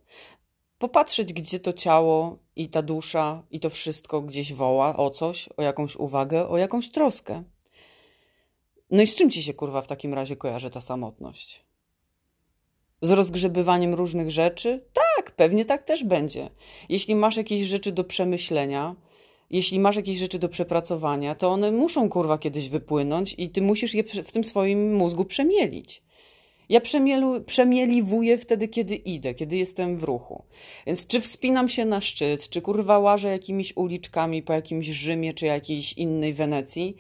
Popatrzeć, 0.79 1.33
gdzie 1.33 1.61
to 1.61 1.73
ciało 1.73 2.39
i 2.57 2.69
ta 2.69 2.83
dusza 2.83 3.43
i 3.51 3.61
to 3.61 3.71
wszystko 3.71 4.21
gdzieś 4.21 4.53
woła 4.53 4.97
o 4.97 5.11
coś, 5.11 5.49
o 5.57 5.63
jakąś 5.63 5.97
uwagę, 5.97 6.49
o 6.49 6.59
jakąś 6.59 6.91
troskę. 6.91 7.43
No 8.91 9.03
i 9.03 9.07
z 9.07 9.15
czym 9.15 9.31
ci 9.31 9.43
się 9.43 9.55
kurwa 9.55 9.83
w 9.83 9.87
takim 9.87 10.15
razie 10.15 10.37
kojarzy 10.37 10.71
ta 10.71 10.81
samotność? 10.81 11.65
Z 13.03 13.11
rozgrzebywaniem 13.11 13.95
różnych 13.95 14.31
rzeczy? 14.31 14.85
Tak, 14.93 15.31
pewnie 15.31 15.65
tak 15.65 15.83
też 15.83 16.05
będzie. 16.05 16.51
Jeśli 16.89 17.15
masz 17.15 17.37
jakieś 17.37 17.61
rzeczy 17.61 17.93
do 17.93 18.05
przemyślenia, 18.05 18.97
jeśli 19.51 19.81
masz 19.81 19.97
jakieś 19.97 20.19
rzeczy 20.19 20.39
do 20.39 20.49
przepracowania, 20.49 21.35
to 21.35 21.49
one 21.49 21.73
muszą 21.73 22.09
kurwa 22.09 22.39
kiedyś 22.39 22.69
wypłynąć 22.69 23.35
i 23.39 23.51
ty 23.51 23.63
musisz 23.63 23.95
je 23.95 24.05
w 24.05 24.33
tym 24.33 24.45
swoim 24.45 24.95
mózgu 24.95 25.25
przemielić. 25.25 26.03
Ja 26.69 26.81
przemielu, 26.81 27.41
przemieliwuję 27.41 28.39
wtedy, 28.39 28.69
kiedy 28.69 28.95
idę, 28.95 29.35
kiedy 29.35 29.57
jestem 29.57 29.97
w 29.97 30.05
ruchu. 30.05 30.45
Więc 30.87 31.07
czy 31.07 31.21
wspinam 31.21 31.69
się 31.69 31.85
na 31.85 32.01
szczyt, 32.01 32.49
czy 32.49 32.63
kurwa 32.63 32.99
łażę 32.99 33.29
jakimiś 33.29 33.77
uliczkami 33.77 34.43
po 34.43 34.53
jakimś 34.53 34.87
Rzymie, 34.87 35.35
czy 35.35 35.47
jakiejś 35.47 35.93
innej 35.93 36.35
Wenecji, 36.35 36.97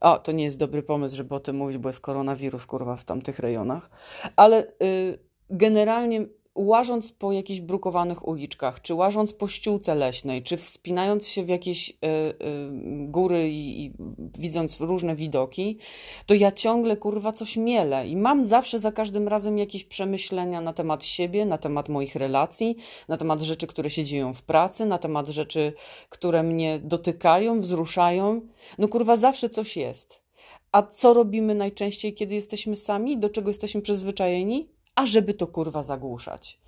o, 0.00 0.18
to 0.18 0.32
nie 0.32 0.44
jest 0.44 0.58
dobry 0.58 0.82
pomysł, 0.82 1.16
żeby 1.16 1.34
o 1.34 1.40
tym 1.40 1.56
mówić, 1.56 1.78
bo 1.78 1.88
jest 1.88 2.00
koronawirus, 2.00 2.66
kurwa, 2.66 2.96
w 2.96 3.04
tamtych 3.04 3.38
rejonach. 3.38 3.90
Ale 4.36 4.66
y, 4.82 5.18
generalnie 5.50 6.26
łażąc 6.58 7.12
po 7.12 7.32
jakichś 7.32 7.60
brukowanych 7.60 8.28
uliczkach, 8.28 8.82
czy 8.82 8.94
łażąc 8.94 9.32
po 9.32 9.48
ściółce 9.48 9.94
leśnej, 9.94 10.42
czy 10.42 10.56
wspinając 10.56 11.28
się 11.28 11.44
w 11.44 11.48
jakieś 11.48 11.90
y, 11.90 11.92
y, 11.92 12.34
góry 13.06 13.50
i, 13.50 13.84
i, 13.84 13.92
widząc 14.38 14.80
różne 14.80 15.16
widoki, 15.16 15.78
to 16.26 16.34
ja 16.34 16.52
ciągle 16.52 16.96
kurwa 16.96 17.32
coś 17.32 17.56
mielę 17.56 18.08
i 18.08 18.16
mam 18.16 18.44
zawsze 18.44 18.78
za 18.78 18.92
każdym 18.92 19.28
razem 19.28 19.58
jakieś 19.58 19.84
przemyślenia 19.84 20.60
na 20.60 20.72
temat 20.72 21.04
siebie, 21.04 21.46
na 21.46 21.58
temat 21.58 21.88
moich 21.88 22.14
relacji, 22.14 22.76
na 23.08 23.16
temat 23.16 23.40
rzeczy, 23.40 23.66
które 23.66 23.90
się 23.90 24.04
dzieją 24.04 24.34
w 24.34 24.42
pracy, 24.42 24.86
na 24.86 24.98
temat 24.98 25.28
rzeczy, 25.28 25.72
które 26.08 26.42
mnie 26.42 26.80
dotykają, 26.84 27.60
wzruszają. 27.60 28.40
No 28.78 28.88
kurwa, 28.88 29.16
zawsze 29.16 29.48
coś 29.48 29.76
jest. 29.76 30.22
A 30.72 30.82
co 30.82 31.14
robimy 31.14 31.54
najczęściej, 31.54 32.14
kiedy 32.14 32.34
jesteśmy 32.34 32.76
sami? 32.76 33.18
Do 33.18 33.28
czego 33.28 33.50
jesteśmy 33.50 33.82
przyzwyczajeni? 33.82 34.77
A 34.98 35.06
żeby 35.06 35.34
to 35.34 35.46
kurwa 35.46 35.82
zagłuszać. 35.82 36.58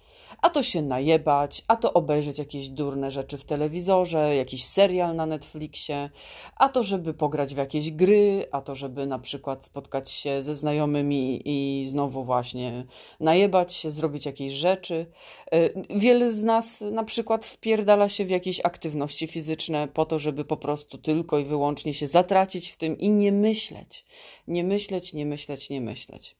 A 0.43 0.51
to 0.51 0.63
się 0.63 0.83
najebać, 0.83 1.63
a 1.69 1.77
to 1.77 1.93
obejrzeć 1.93 2.39
jakieś 2.39 2.69
durne 2.69 3.11
rzeczy 3.11 3.39
w 3.39 3.45
telewizorze, 3.45 4.37
jakiś 4.37 4.65
serial 4.65 5.17
na 5.17 5.27
Netflixie, 5.27 6.11
a 6.57 6.69
to 6.69 6.83
żeby 6.83 7.15
pograć 7.15 7.55
w 7.55 7.59
jakieś 7.59 7.91
gry, 7.91 8.47
a 8.53 8.61
to 8.61 8.75
żeby 8.75 9.07
na 9.07 9.19
przykład 9.19 9.65
spotkać 9.65 10.11
się 10.11 10.43
ze 10.43 10.55
znajomymi 10.55 11.43
i 11.45 11.87
znowu 11.89 12.25
właśnie 12.25 12.85
najebać 13.21 13.75
się, 13.75 13.91
zrobić 13.91 14.27
jakieś 14.27 14.53
rzeczy. 14.53 15.07
E, 15.53 15.99
wiele 15.99 16.33
z 16.33 16.43
nas 16.43 16.81
na 16.81 17.05
przykład 17.05 17.47
wpierdala 17.47 18.09
się 18.09 18.25
w 18.25 18.31
jakieś 18.31 18.61
aktywności 18.61 19.27
fizyczne 19.27 19.89
po 19.89 20.07
to, 20.07 20.19
żeby 20.19 20.45
po 20.45 20.57
prostu 20.57 20.99
tylko 20.99 21.39
i 21.39 21.45
wyłącznie 21.45 21.95
się 21.95 22.07
zatracić 22.07 22.71
w 22.71 22.77
tym 22.77 22.99
i 22.99 23.09
nie 23.09 23.33
myśleć. 23.33 24.05
Nie 24.49 24.65
myśleć, 24.65 25.13
nie 25.13 25.27
myśleć, 25.27 25.71
nie 25.71 25.81
myśleć. 25.81 26.40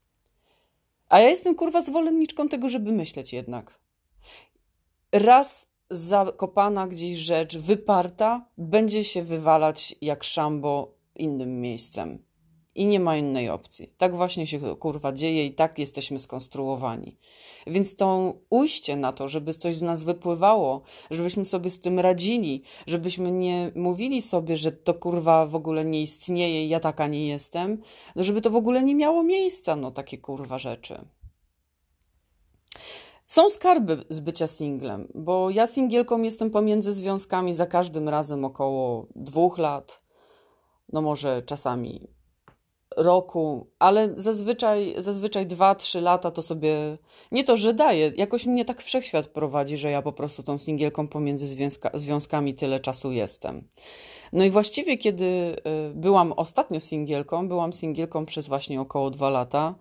A 1.11 1.21
ja 1.21 1.29
jestem 1.29 1.55
kurwa 1.55 1.81
zwolenniczką 1.81 2.49
tego, 2.49 2.69
żeby 2.69 2.93
myśleć 2.93 3.33
jednak. 3.33 3.81
Raz 5.13 5.71
zakopana 5.91 6.87
gdzieś 6.87 7.19
rzecz, 7.19 7.59
wyparta, 7.59 8.47
będzie 8.59 9.05
się 9.05 9.23
wywalać 9.23 9.95
jak 10.01 10.25
szambo 10.25 10.95
innym 11.17 11.61
miejscem. 11.61 12.30
I 12.75 12.87
nie 12.87 13.01
ma 13.01 13.17
innej 13.17 13.49
opcji. 13.49 13.95
Tak 13.99 14.17
właśnie 14.17 14.47
się 14.47 14.77
kurwa 14.77 15.13
dzieje 15.13 15.47
i 15.47 15.55
tak 15.55 15.79
jesteśmy 15.79 16.21
skonstruowani. 16.21 17.17
Więc 17.67 17.97
to 17.97 18.35
ujście 18.51 18.97
na 18.97 19.13
to, 19.13 19.29
żeby 19.29 19.55
coś 19.55 19.77
z 19.77 19.83
nas 19.83 20.03
wypływało, 20.03 20.83
żebyśmy 21.11 21.45
sobie 21.45 21.71
z 21.71 21.81
tym 21.81 22.01
radzili, 22.01 22.63
żebyśmy 22.87 23.33
nie 23.33 23.73
mówili 23.75 24.23
sobie, 24.23 24.57
że 24.57 24.73
to 24.73 24.95
kurwa 24.95 25.47
w 25.47 25.55
ogóle 25.55 25.85
nie 25.85 26.03
istnieje 26.03 26.67
ja 26.67 26.81
taka 26.81 27.07
nie 27.07 27.29
jestem, 27.29 27.83
no 28.17 28.25
żeby 28.25 28.41
to 28.41 28.51
w 28.51 28.57
ogóle 28.57 28.83
nie 28.83 28.95
miało 28.95 29.23
miejsca, 29.23 29.77
no 29.77 29.91
takie 29.91 30.19
kurwa 30.19 30.59
rzeczy. 30.59 31.05
Są 33.27 33.51
skarby 33.51 34.05
z 34.09 34.21
bycia 34.21 34.47
singlem, 34.47 35.09
bo 35.15 35.51
ja 35.51 35.67
singielką 35.67 36.23
jestem 36.23 36.51
pomiędzy 36.51 36.93
związkami 36.93 37.55
za 37.55 37.67
każdym 37.67 38.09
razem 38.09 38.45
około 38.45 39.07
dwóch 39.17 39.59
lat, 39.59 40.03
no 40.93 41.03
może 41.03 41.43
czasami 41.43 42.20
roku, 42.97 43.67
ale 43.79 44.15
zazwyczaj, 44.17 44.95
zazwyczaj 44.99 45.47
dwa, 45.47 45.75
trzy 45.75 46.01
lata 46.01 46.31
to 46.31 46.43
sobie 46.43 46.99
nie 47.33 47.45
to, 47.45 47.57
że 47.57 47.75
daje, 47.75 48.13
jakoś 48.17 48.47
mnie 48.47 48.65
tak 48.65 48.83
wszechświat 48.83 49.27
prowadzi, 49.27 49.77
że 49.77 49.91
ja 49.91 50.03
po 50.03 50.13
prostu 50.13 50.43
tą 50.43 50.59
singielką 50.59 51.09
pomiędzy 51.09 51.47
związka, 51.47 51.91
związkami 51.95 52.55
tyle 52.55 52.81
czasu 52.81 53.13
jestem. 53.13 53.69
No 54.33 54.45
i 54.45 54.51
właściwie, 54.51 54.99
kiedy 54.99 55.25
y, 55.25 55.95
byłam 55.95 56.33
ostatnio 56.33 56.81
singielką, 56.81 57.49
byłam 57.49 57.73
singielką 57.73 58.27
przez 58.27 58.49
właśnie 58.49 58.81
około 58.81 59.11
dwa 59.11 59.31
lata 59.31 59.75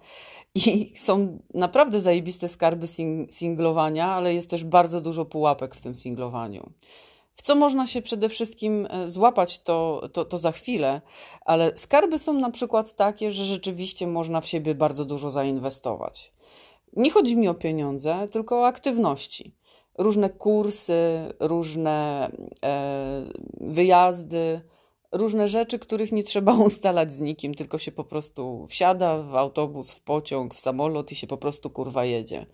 i 0.56 0.92
są 1.06 1.40
naprawdę 1.54 2.02
zajebiste 2.02 2.50
skarby 2.50 2.88
sing 2.88 3.34
singlowania, 3.34 4.08
ale 4.08 4.34
jest 4.34 4.50
też 4.50 4.64
bardzo 4.64 5.02
dużo 5.02 5.26
pułapek 5.26 5.76
w 5.76 5.82
tym 5.82 5.96
singlowaniu. 5.96 6.72
W 7.40 7.42
co 7.42 7.56
można 7.56 7.88
się 7.88 8.02
przede 8.02 8.30
wszystkim 8.30 8.88
e, 8.90 9.10
złapać, 9.10 9.60
to, 9.60 10.10
to, 10.14 10.26
to 10.26 10.38
za 10.38 10.52
chwilę, 10.52 11.02
ale 11.46 11.72
skarby 11.76 12.20
są 12.20 12.34
na 12.34 12.52
przykład 12.52 12.96
takie, 12.96 13.32
że 13.32 13.46
rzeczywiście 13.46 14.08
można 14.08 14.42
w 14.42 14.48
siebie 14.48 14.76
bardzo 14.76 15.06
dużo 15.06 15.30
zainwestować. 15.30 16.34
Nie 16.94 17.12
chodzi 17.12 17.38
mi 17.38 17.48
o 17.48 17.54
pieniądze, 17.54 18.28
tylko 18.32 18.60
o 18.60 18.68
aktywności. 18.68 19.56
Różne 19.98 20.30
kursy, 20.30 21.34
różne 21.40 22.30
e, 22.64 23.24
wyjazdy, 23.62 24.62
różne 25.12 25.48
rzeczy, 25.48 25.80
których 25.80 26.12
nie 26.12 26.24
trzeba 26.24 26.54
ustalać 26.68 27.14
z 27.14 27.20
nikim, 27.20 27.56
tylko 27.56 27.78
się 27.78 27.92
po 27.92 28.04
prostu 28.04 28.68
wsiada 28.68 29.18
w 29.18 29.36
autobus, 29.36 29.94
w 29.94 30.02
pociąg, 30.02 30.56
w 30.56 30.60
samolot 30.60 31.12
i 31.12 31.16
się 31.16 31.28
po 31.28 31.38
prostu 31.38 31.70
kurwa 31.70 32.06
jedzie. 32.06 32.46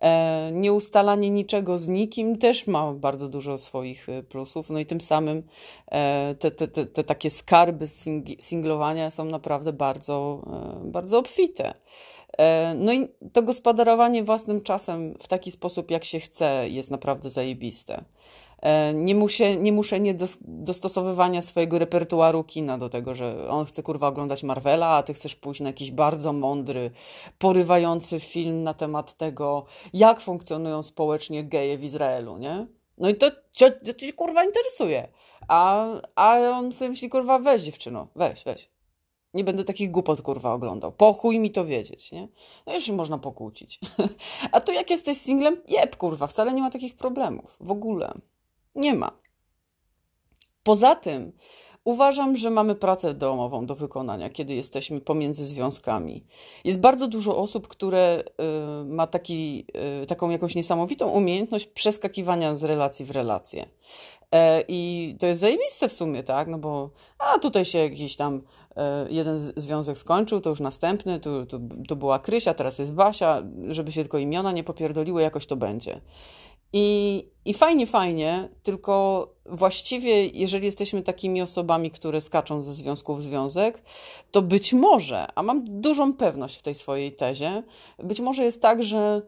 E, 0.00 0.50
nieustalanie 0.52 1.30
niczego 1.30 1.78
z 1.78 1.88
nikim 1.88 2.38
też 2.38 2.66
ma 2.66 2.92
bardzo 2.92 3.28
dużo 3.28 3.58
swoich 3.58 4.08
e, 4.08 4.22
plusów, 4.22 4.70
no 4.70 4.78
i 4.78 4.86
tym 4.86 5.00
samym 5.00 5.42
e, 5.86 6.34
te, 6.38 6.50
te, 6.50 6.68
te, 6.68 6.86
te 6.86 7.04
takie 7.04 7.30
skarby 7.30 7.86
singlowania 8.38 9.10
są 9.10 9.24
naprawdę 9.24 9.72
bardzo, 9.72 10.42
bardzo 10.84 11.18
obfite. 11.18 11.74
No 12.76 12.92
i 12.92 13.08
to 13.32 13.42
gospodarowanie 13.42 14.24
własnym 14.24 14.60
czasem 14.60 15.14
w 15.18 15.28
taki 15.28 15.50
sposób, 15.50 15.90
jak 15.90 16.04
się 16.04 16.20
chce, 16.20 16.68
jest 16.68 16.90
naprawdę 16.90 17.30
zajebiste. 17.30 18.04
E, 18.66 18.94
nie, 18.94 19.14
muszę, 19.14 19.56
nie 19.56 19.72
muszę 19.72 20.00
nie 20.00 20.14
dostosowywania 20.40 21.42
swojego 21.42 21.78
repertuaru 21.78 22.44
kina 22.44 22.78
do 22.78 22.88
tego, 22.88 23.14
że 23.14 23.48
on 23.48 23.64
chce 23.64 23.82
kurwa 23.82 24.08
oglądać 24.08 24.42
Marvela, 24.42 24.88
a 24.88 25.02
ty 25.02 25.14
chcesz 25.14 25.36
pójść 25.36 25.60
na 25.60 25.68
jakiś 25.68 25.90
bardzo 25.90 26.32
mądry, 26.32 26.90
porywający 27.38 28.20
film 28.20 28.62
na 28.62 28.74
temat 28.74 29.16
tego, 29.16 29.64
jak 29.92 30.20
funkcjonują 30.20 30.82
społecznie 30.82 31.44
geje 31.44 31.78
w 31.78 31.84
Izraelu, 31.84 32.38
nie? 32.38 32.66
No 32.98 33.08
i 33.08 33.14
to 33.14 33.30
cię, 33.52 33.70
to 33.70 34.06
kurwa 34.16 34.44
interesuje. 34.44 35.08
A, 35.48 35.86
a 36.14 36.38
on 36.38 36.72
sobie 36.72 36.88
myśli, 36.88 37.08
kurwa, 37.08 37.38
weź 37.38 37.62
dziewczyno, 37.62 38.08
weź, 38.16 38.44
weź. 38.44 38.70
Nie 39.34 39.44
będę 39.44 39.64
takich 39.64 39.90
głupot 39.90 40.22
kurwa 40.22 40.52
oglądał. 40.52 40.92
Po 40.92 41.12
chuj 41.12 41.38
mi 41.38 41.50
to 41.50 41.64
wiedzieć, 41.64 42.12
nie? 42.12 42.28
No 42.66 42.74
już 42.74 42.84
się 42.84 42.92
można 42.92 43.18
pokłócić. 43.18 43.80
A 44.52 44.60
tu 44.60 44.72
jak 44.72 44.90
jesteś 44.90 45.16
singlem, 45.16 45.62
jeb 45.68 45.96
kurwa, 45.96 46.26
wcale 46.26 46.54
nie 46.54 46.62
ma 46.62 46.70
takich 46.70 46.96
problemów. 46.96 47.56
W 47.60 47.70
ogóle. 47.70 48.12
Nie 48.76 48.94
ma. 48.94 49.10
Poza 50.62 50.94
tym 50.94 51.32
uważam, 51.84 52.36
że 52.36 52.50
mamy 52.50 52.74
pracę 52.74 53.14
domową 53.14 53.66
do 53.66 53.74
wykonania, 53.74 54.30
kiedy 54.30 54.54
jesteśmy 54.54 55.00
pomiędzy 55.00 55.46
związkami. 55.46 56.22
Jest 56.64 56.80
bardzo 56.80 57.08
dużo 57.08 57.36
osób, 57.36 57.68
które 57.68 58.24
y, 58.82 58.84
ma 58.84 59.06
taki, 59.06 59.66
y, 60.02 60.06
taką 60.06 60.30
jakąś 60.30 60.54
niesamowitą 60.54 61.08
umiejętność 61.08 61.66
przeskakiwania 61.66 62.54
z 62.54 62.64
relacji 62.64 63.06
w 63.06 63.10
relację. 63.10 63.66
E, 64.32 64.64
I 64.68 65.14
to 65.20 65.26
jest 65.26 65.40
zajebiste 65.40 65.88
w 65.88 65.92
sumie, 65.92 66.22
tak? 66.22 66.48
No 66.48 66.58
bo 66.58 66.90
a 67.18 67.38
tutaj 67.38 67.64
się 67.64 67.78
jakiś 67.78 68.16
tam 68.16 68.42
e, 68.76 69.06
jeden 69.10 69.40
związek 69.40 69.98
skończył, 69.98 70.40
to 70.40 70.50
już 70.50 70.60
następny, 70.60 71.20
tu, 71.20 71.46
tu, 71.46 71.60
tu 71.88 71.96
była 71.96 72.18
Krysia, 72.18 72.54
teraz 72.54 72.78
jest 72.78 72.94
Basia, 72.94 73.42
żeby 73.68 73.92
się 73.92 74.00
tylko 74.00 74.18
imiona 74.18 74.52
nie 74.52 74.64
popierdoliły, 74.64 75.22
jakoś 75.22 75.46
to 75.46 75.56
będzie. 75.56 76.00
I, 76.72 77.28
I 77.44 77.54
fajnie, 77.54 77.86
fajnie, 77.86 78.48
tylko 78.62 79.28
właściwie, 79.46 80.26
jeżeli 80.26 80.64
jesteśmy 80.64 81.02
takimi 81.02 81.42
osobami, 81.42 81.90
które 81.90 82.20
skaczą 82.20 82.62
ze 82.62 82.74
związku 82.74 83.14
w 83.14 83.22
związek, 83.22 83.82
to 84.30 84.42
być 84.42 84.72
może, 84.72 85.26
a 85.34 85.42
mam 85.42 85.80
dużą 85.80 86.12
pewność 86.12 86.56
w 86.56 86.62
tej 86.62 86.74
swojej 86.74 87.12
tezie, 87.12 87.62
być 87.98 88.20
może 88.20 88.44
jest 88.44 88.62
tak, 88.62 88.82
że 88.82 89.22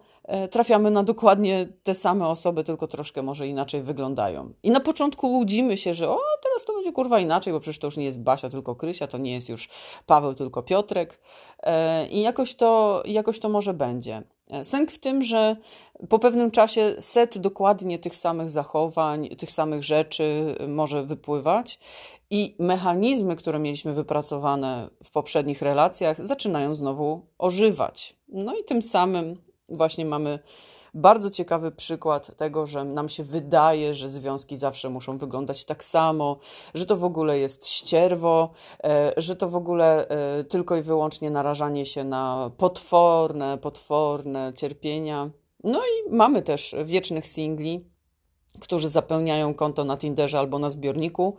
trafiamy 0.50 0.90
na 0.90 1.02
dokładnie 1.02 1.68
te 1.82 1.94
same 1.94 2.26
osoby, 2.26 2.64
tylko 2.64 2.86
troszkę 2.86 3.22
może 3.22 3.46
inaczej 3.46 3.82
wyglądają. 3.82 4.52
I 4.62 4.70
na 4.70 4.80
początku 4.80 5.32
łudzimy 5.32 5.76
się, 5.76 5.94
że 5.94 6.10
o, 6.10 6.18
teraz 6.42 6.64
to 6.64 6.72
będzie 6.74 6.92
kurwa 6.92 7.20
inaczej, 7.20 7.52
bo 7.52 7.60
przecież 7.60 7.78
to 7.78 7.86
już 7.86 7.96
nie 7.96 8.04
jest 8.04 8.20
Basia, 8.20 8.48
tylko 8.48 8.74
Krysia, 8.74 9.06
to 9.06 9.18
nie 9.18 9.32
jest 9.32 9.48
już 9.48 9.68
Paweł, 10.06 10.34
tylko 10.34 10.62
Piotrek. 10.62 11.20
E, 11.62 12.08
I 12.08 12.20
jakoś 12.20 12.54
to, 12.54 13.02
jakoś 13.06 13.38
to 13.38 13.48
może 13.48 13.74
będzie. 13.74 14.22
E, 14.50 14.64
sęk 14.64 14.90
w 14.90 14.98
tym, 14.98 15.22
że 15.22 15.56
po 16.08 16.18
pewnym 16.18 16.50
czasie 16.50 16.94
set 16.98 17.38
dokładnie 17.38 17.98
tych 17.98 18.16
samych 18.16 18.50
zachowań, 18.50 19.28
tych 19.28 19.52
samych 19.52 19.84
rzeczy 19.84 20.54
może 20.68 21.02
wypływać 21.02 21.78
i 22.30 22.56
mechanizmy, 22.58 23.36
które 23.36 23.58
mieliśmy 23.58 23.92
wypracowane 23.92 24.88
w 25.04 25.10
poprzednich 25.10 25.62
relacjach, 25.62 26.26
zaczynają 26.26 26.74
znowu 26.74 27.26
ożywać. 27.38 28.16
No 28.28 28.56
i 28.56 28.64
tym 28.64 28.82
samym 28.82 29.47
właśnie 29.68 30.06
mamy 30.06 30.38
bardzo 30.94 31.30
ciekawy 31.30 31.70
przykład 31.70 32.36
tego, 32.36 32.66
że 32.66 32.84
nam 32.84 33.08
się 33.08 33.24
wydaje, 33.24 33.94
że 33.94 34.10
związki 34.10 34.56
zawsze 34.56 34.90
muszą 34.90 35.18
wyglądać 35.18 35.64
tak 35.64 35.84
samo, 35.84 36.38
że 36.74 36.86
to 36.86 36.96
w 36.96 37.04
ogóle 37.04 37.38
jest 37.38 37.66
ścierwo, 37.68 38.50
e, 38.84 39.12
że 39.16 39.36
to 39.36 39.48
w 39.48 39.56
ogóle 39.56 40.08
e, 40.08 40.44
tylko 40.44 40.76
i 40.76 40.82
wyłącznie 40.82 41.30
narażanie 41.30 41.86
się 41.86 42.04
na 42.04 42.50
potworne, 42.56 43.58
potworne 43.58 44.52
cierpienia. 44.56 45.30
No 45.64 45.80
i 45.80 46.10
mamy 46.10 46.42
też 46.42 46.76
wiecznych 46.84 47.28
singli, 47.28 47.84
którzy 48.60 48.88
zapełniają 48.88 49.54
konto 49.54 49.84
na 49.84 49.96
Tinderze 49.96 50.38
albo 50.38 50.58
na 50.58 50.70
zbiorniku 50.70 51.36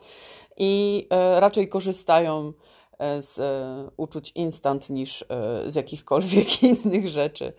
i 0.57 1.07
e, 1.09 1.39
raczej 1.39 1.67
korzystają 1.67 2.53
z 3.19 3.39
uczuć 3.97 4.31
instant 4.35 4.89
niż 4.89 5.25
z 5.67 5.75
jakichkolwiek 5.75 6.63
innych 6.63 7.07
rzeczy. 7.07 7.53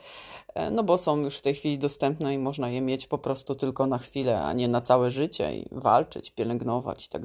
E, 0.55 0.71
no 0.71 0.83
bo 0.83 0.99
są 0.99 1.17
już 1.17 1.37
w 1.37 1.43
tej 1.43 1.55
chwili 1.55 1.79
dostępne 1.79 2.35
i 2.35 2.39
można 2.39 2.69
je 2.69 2.81
mieć 2.81 3.07
po 3.07 3.19
prostu 3.19 3.55
tylko 3.55 3.87
na 3.87 3.99
chwilę, 3.99 4.43
a 4.43 4.53
nie 4.53 4.69
na 4.69 4.81
całe 4.81 5.11
życie 5.11 5.57
i 5.57 5.67
walczyć, 5.73 6.31
pielęgnować 6.31 7.07
i 7.07 7.09
tak. 7.09 7.23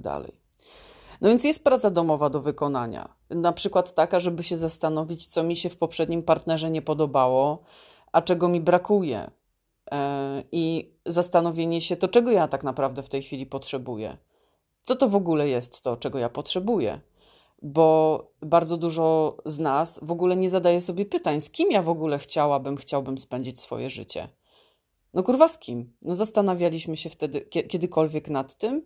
No 1.22 1.30
więc 1.30 1.44
jest 1.44 1.64
praca 1.64 1.90
domowa 1.90 2.30
do 2.30 2.42
wykonania. 2.42 3.10
Na 3.30 3.52
przykład 3.52 3.96
taka, 3.96 4.20
żeby 4.20 4.44
się 4.44 4.58
zastanowić, 4.58 5.28
co 5.28 5.44
mi 5.44 5.56
się 5.56 5.70
w 5.70 5.78
poprzednim 5.78 6.24
partnerze 6.24 6.70
nie 6.70 6.82
podobało, 6.82 7.64
a 8.12 8.22
czego 8.22 8.48
mi 8.48 8.62
brakuje. 8.62 9.32
E, 9.92 10.44
I 10.52 10.94
zastanowienie 11.06 11.82
się, 11.82 11.96
to 11.96 12.08
czego 12.08 12.32
ja 12.32 12.48
tak 12.48 12.64
naprawdę 12.64 13.04
w 13.04 13.10
tej 13.10 13.24
chwili 13.24 13.46
potrzebuję. 13.46 14.18
Co 14.82 14.96
to 14.96 15.10
w 15.10 15.16
ogóle 15.16 15.50
jest 15.50 15.82
to, 15.82 15.98
czego 15.98 16.20
ja 16.20 16.30
potrzebuję? 16.30 17.00
Bo 17.62 18.32
bardzo 18.42 18.78
dużo 18.78 19.38
z 19.46 19.60
nas 19.60 20.00
w 20.02 20.12
ogóle 20.12 20.36
nie 20.36 20.50
zadaje 20.50 20.82
sobie 20.82 21.06
pytań, 21.06 21.42
z 21.42 21.52
kim 21.52 21.72
ja 21.72 21.82
w 21.82 21.90
ogóle 21.90 22.20
chciałabym, 22.20 22.78
chciałbym 22.78 23.18
spędzić 23.18 23.62
swoje 23.62 23.90
życie. 23.90 24.28
No 25.14 25.24
kurwa 25.24 25.48
z 25.48 25.60
kim? 25.60 25.94
No 26.02 26.16
zastanawialiśmy 26.16 26.98
się 26.98 27.10
wtedy 27.10 27.42
kiedykolwiek 27.42 28.30
nad 28.30 28.58
tym, 28.58 28.86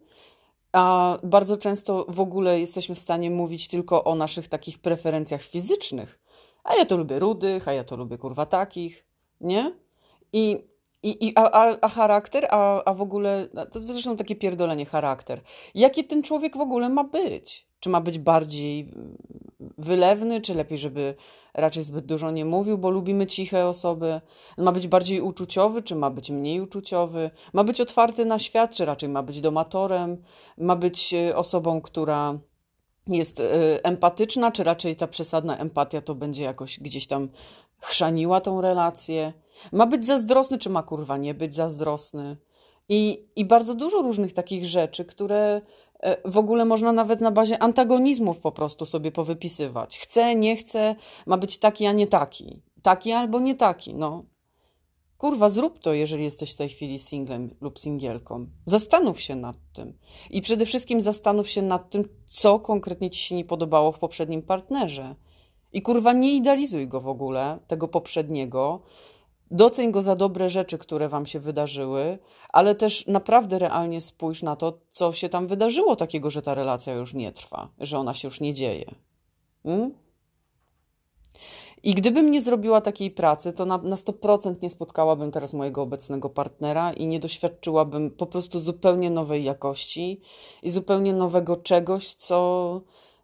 a 0.72 1.18
bardzo 1.24 1.58
często 1.58 2.06
w 2.10 2.20
ogóle 2.20 2.60
jesteśmy 2.60 2.96
w 2.96 3.00
stanie 3.00 3.32
mówić 3.32 3.68
tylko 3.68 4.04
o 4.04 4.16
naszych 4.16 4.48
takich 4.48 4.80
preferencjach 4.80 5.42
fizycznych. 5.42 6.20
A 6.64 6.76
ja 6.76 6.86
to 6.86 6.98
lubię 6.98 7.20
rudych, 7.20 7.68
a 7.68 7.74
ja 7.74 7.84
to 7.84 7.96
lubię 7.96 8.18
kurwa 8.18 8.46
takich, 8.46 9.06
nie? 9.42 9.76
I, 10.34 10.58
i, 11.04 11.28
i 11.28 11.32
a, 11.36 11.52
a, 11.52 11.78
a 11.82 11.90
charakter, 11.90 12.48
a, 12.50 12.84
a 12.84 12.94
w 12.94 13.02
ogóle, 13.02 13.48
to 13.72 13.80
zresztą 13.80 14.18
takie 14.18 14.36
pierdolenie 14.36 14.86
charakter. 14.86 15.42
Jaki 15.76 16.04
ten 16.04 16.24
człowiek 16.24 16.58
w 16.58 16.62
ogóle 16.62 16.90
ma 16.90 17.04
być? 17.04 17.69
Czy 17.80 17.90
ma 17.90 18.02
być 18.02 18.20
bardziej 18.20 18.90
wylewny, 19.78 20.42
czy 20.42 20.56
lepiej, 20.56 20.78
żeby 20.78 21.16
raczej 21.54 21.84
zbyt 21.84 22.06
dużo 22.06 22.32
nie 22.32 22.46
mówił, 22.46 22.78
bo 22.78 22.90
lubimy 22.90 23.28
ciche 23.28 23.68
osoby? 23.68 24.22
Ma 24.58 24.72
być 24.72 24.88
bardziej 24.88 25.22
uczuciowy, 25.22 25.82
czy 25.82 25.96
ma 25.96 26.10
być 26.10 26.30
mniej 26.30 26.62
uczuciowy? 26.62 27.30
Ma 27.54 27.64
być 27.64 27.82
otwarty 27.82 28.26
na 28.26 28.40
świat, 28.40 28.72
czy 28.72 28.86
raczej 28.86 29.10
ma 29.10 29.24
być 29.24 29.42
domatorem? 29.42 30.18
Ma 30.58 30.76
być 30.76 31.14
e, 31.14 31.36
osobą, 31.36 31.82
która 31.82 32.40
jest 33.08 33.40
e, 33.40 33.86
empatyczna, 33.86 34.52
czy 34.52 34.64
raczej 34.64 34.96
ta 34.96 35.08
przesadna 35.08 35.58
empatia 35.58 36.02
to 36.02 36.16
będzie 36.16 36.44
jakoś 36.44 36.80
gdzieś 36.80 37.08
tam 37.08 37.30
chrzaniła 37.80 38.42
tą 38.42 38.62
relację? 38.62 39.34
Ma 39.72 39.86
być 39.86 40.06
zazdrosny, 40.06 40.58
czy 40.58 40.70
ma 40.70 40.84
kurwa 40.84 41.18
nie 41.18 41.34
być 41.34 41.56
zazdrosny? 41.56 42.38
I, 42.90 43.28
I 43.36 43.46
bardzo 43.46 43.76
dużo 43.76 44.02
różnych 44.02 44.34
takich 44.34 44.66
rzeczy, 44.66 45.06
które 45.06 45.62
w 46.26 46.38
ogóle 46.38 46.66
można 46.66 46.92
nawet 46.92 47.22
na 47.22 47.32
bazie 47.32 47.64
antagonizmów 47.64 48.40
po 48.40 48.52
prostu 48.52 48.86
sobie 48.86 49.12
powypisywać. 49.12 50.00
Chcę, 50.00 50.36
nie 50.36 50.56
chcę, 50.56 50.96
ma 51.26 51.38
być 51.38 51.58
taki, 51.58 51.86
a 51.86 51.92
nie 51.92 52.08
taki. 52.08 52.62
Taki 52.82 53.12
albo 53.12 53.40
nie 53.40 53.56
taki, 53.56 53.96
no. 53.96 54.24
Kurwa, 55.18 55.50
zrób 55.50 55.80
to, 55.80 55.94
jeżeli 55.94 56.24
jesteś 56.24 56.54
w 56.54 56.58
tej 56.58 56.70
chwili 56.70 57.00
singlem 57.00 57.56
lub 57.62 57.80
singielką. 57.80 58.48
Zastanów 58.66 59.22
się 59.22 59.36
nad 59.36 59.56
tym. 59.74 59.98
I 60.30 60.42
przede 60.42 60.66
wszystkim 60.66 61.02
zastanów 61.02 61.50
się 61.50 61.62
nad 61.62 61.90
tym, 61.90 62.04
co 62.26 62.60
konkretnie 62.60 63.10
ci 63.10 63.22
się 63.22 63.36
nie 63.36 63.46
podobało 63.46 63.92
w 63.92 64.00
poprzednim 64.00 64.42
partnerze. 64.42 65.16
I 65.74 65.82
kurwa, 65.82 66.14
nie 66.14 66.36
idealizuj 66.36 66.88
go 66.88 67.02
w 67.02 67.08
ogóle, 67.08 67.60
tego 67.68 67.88
poprzedniego, 67.88 68.82
Doceń 69.52 69.92
go 69.92 70.02
za 70.02 70.16
dobre 70.16 70.50
rzeczy, 70.50 70.78
które 70.78 71.10
wam 71.10 71.26
się 71.26 71.40
wydarzyły, 71.40 72.20
ale 72.50 72.76
też 72.76 73.08
naprawdę 73.08 73.60
realnie 73.60 74.02
spójrz 74.02 74.44
na 74.44 74.56
to, 74.56 74.80
co 74.92 75.14
się 75.14 75.30
tam 75.30 75.48
wydarzyło 75.48 75.96
takiego, 75.96 76.30
że 76.30 76.42
ta 76.42 76.54
relacja 76.54 76.94
już 76.94 77.14
nie 77.14 77.32
trwa, 77.32 77.70
że 77.80 78.00
ona 78.00 78.14
się 78.14 78.28
już 78.28 78.40
nie 78.40 78.54
dzieje. 78.54 78.96
Hmm? 79.64 79.94
I 81.84 81.94
gdybym 81.94 82.32
nie 82.32 82.42
zrobiła 82.42 82.82
takiej 82.82 83.12
pracy, 83.12 83.54
to 83.54 83.66
na, 83.66 83.78
na 83.78 83.96
100% 83.96 84.56
nie 84.62 84.70
spotkałabym 84.70 85.32
teraz 85.32 85.54
mojego 85.54 85.82
obecnego 85.82 86.30
partnera 86.30 86.94
i 86.94 87.08
nie 87.08 87.20
doświadczyłabym 87.20 88.12
po 88.12 88.26
prostu 88.26 88.60
zupełnie 88.60 89.10
nowej 89.10 89.44
jakości 89.44 90.22
i 90.64 90.70
zupełnie 90.70 91.14
nowego 91.14 91.56
czegoś, 91.56 92.14
co 92.14 92.82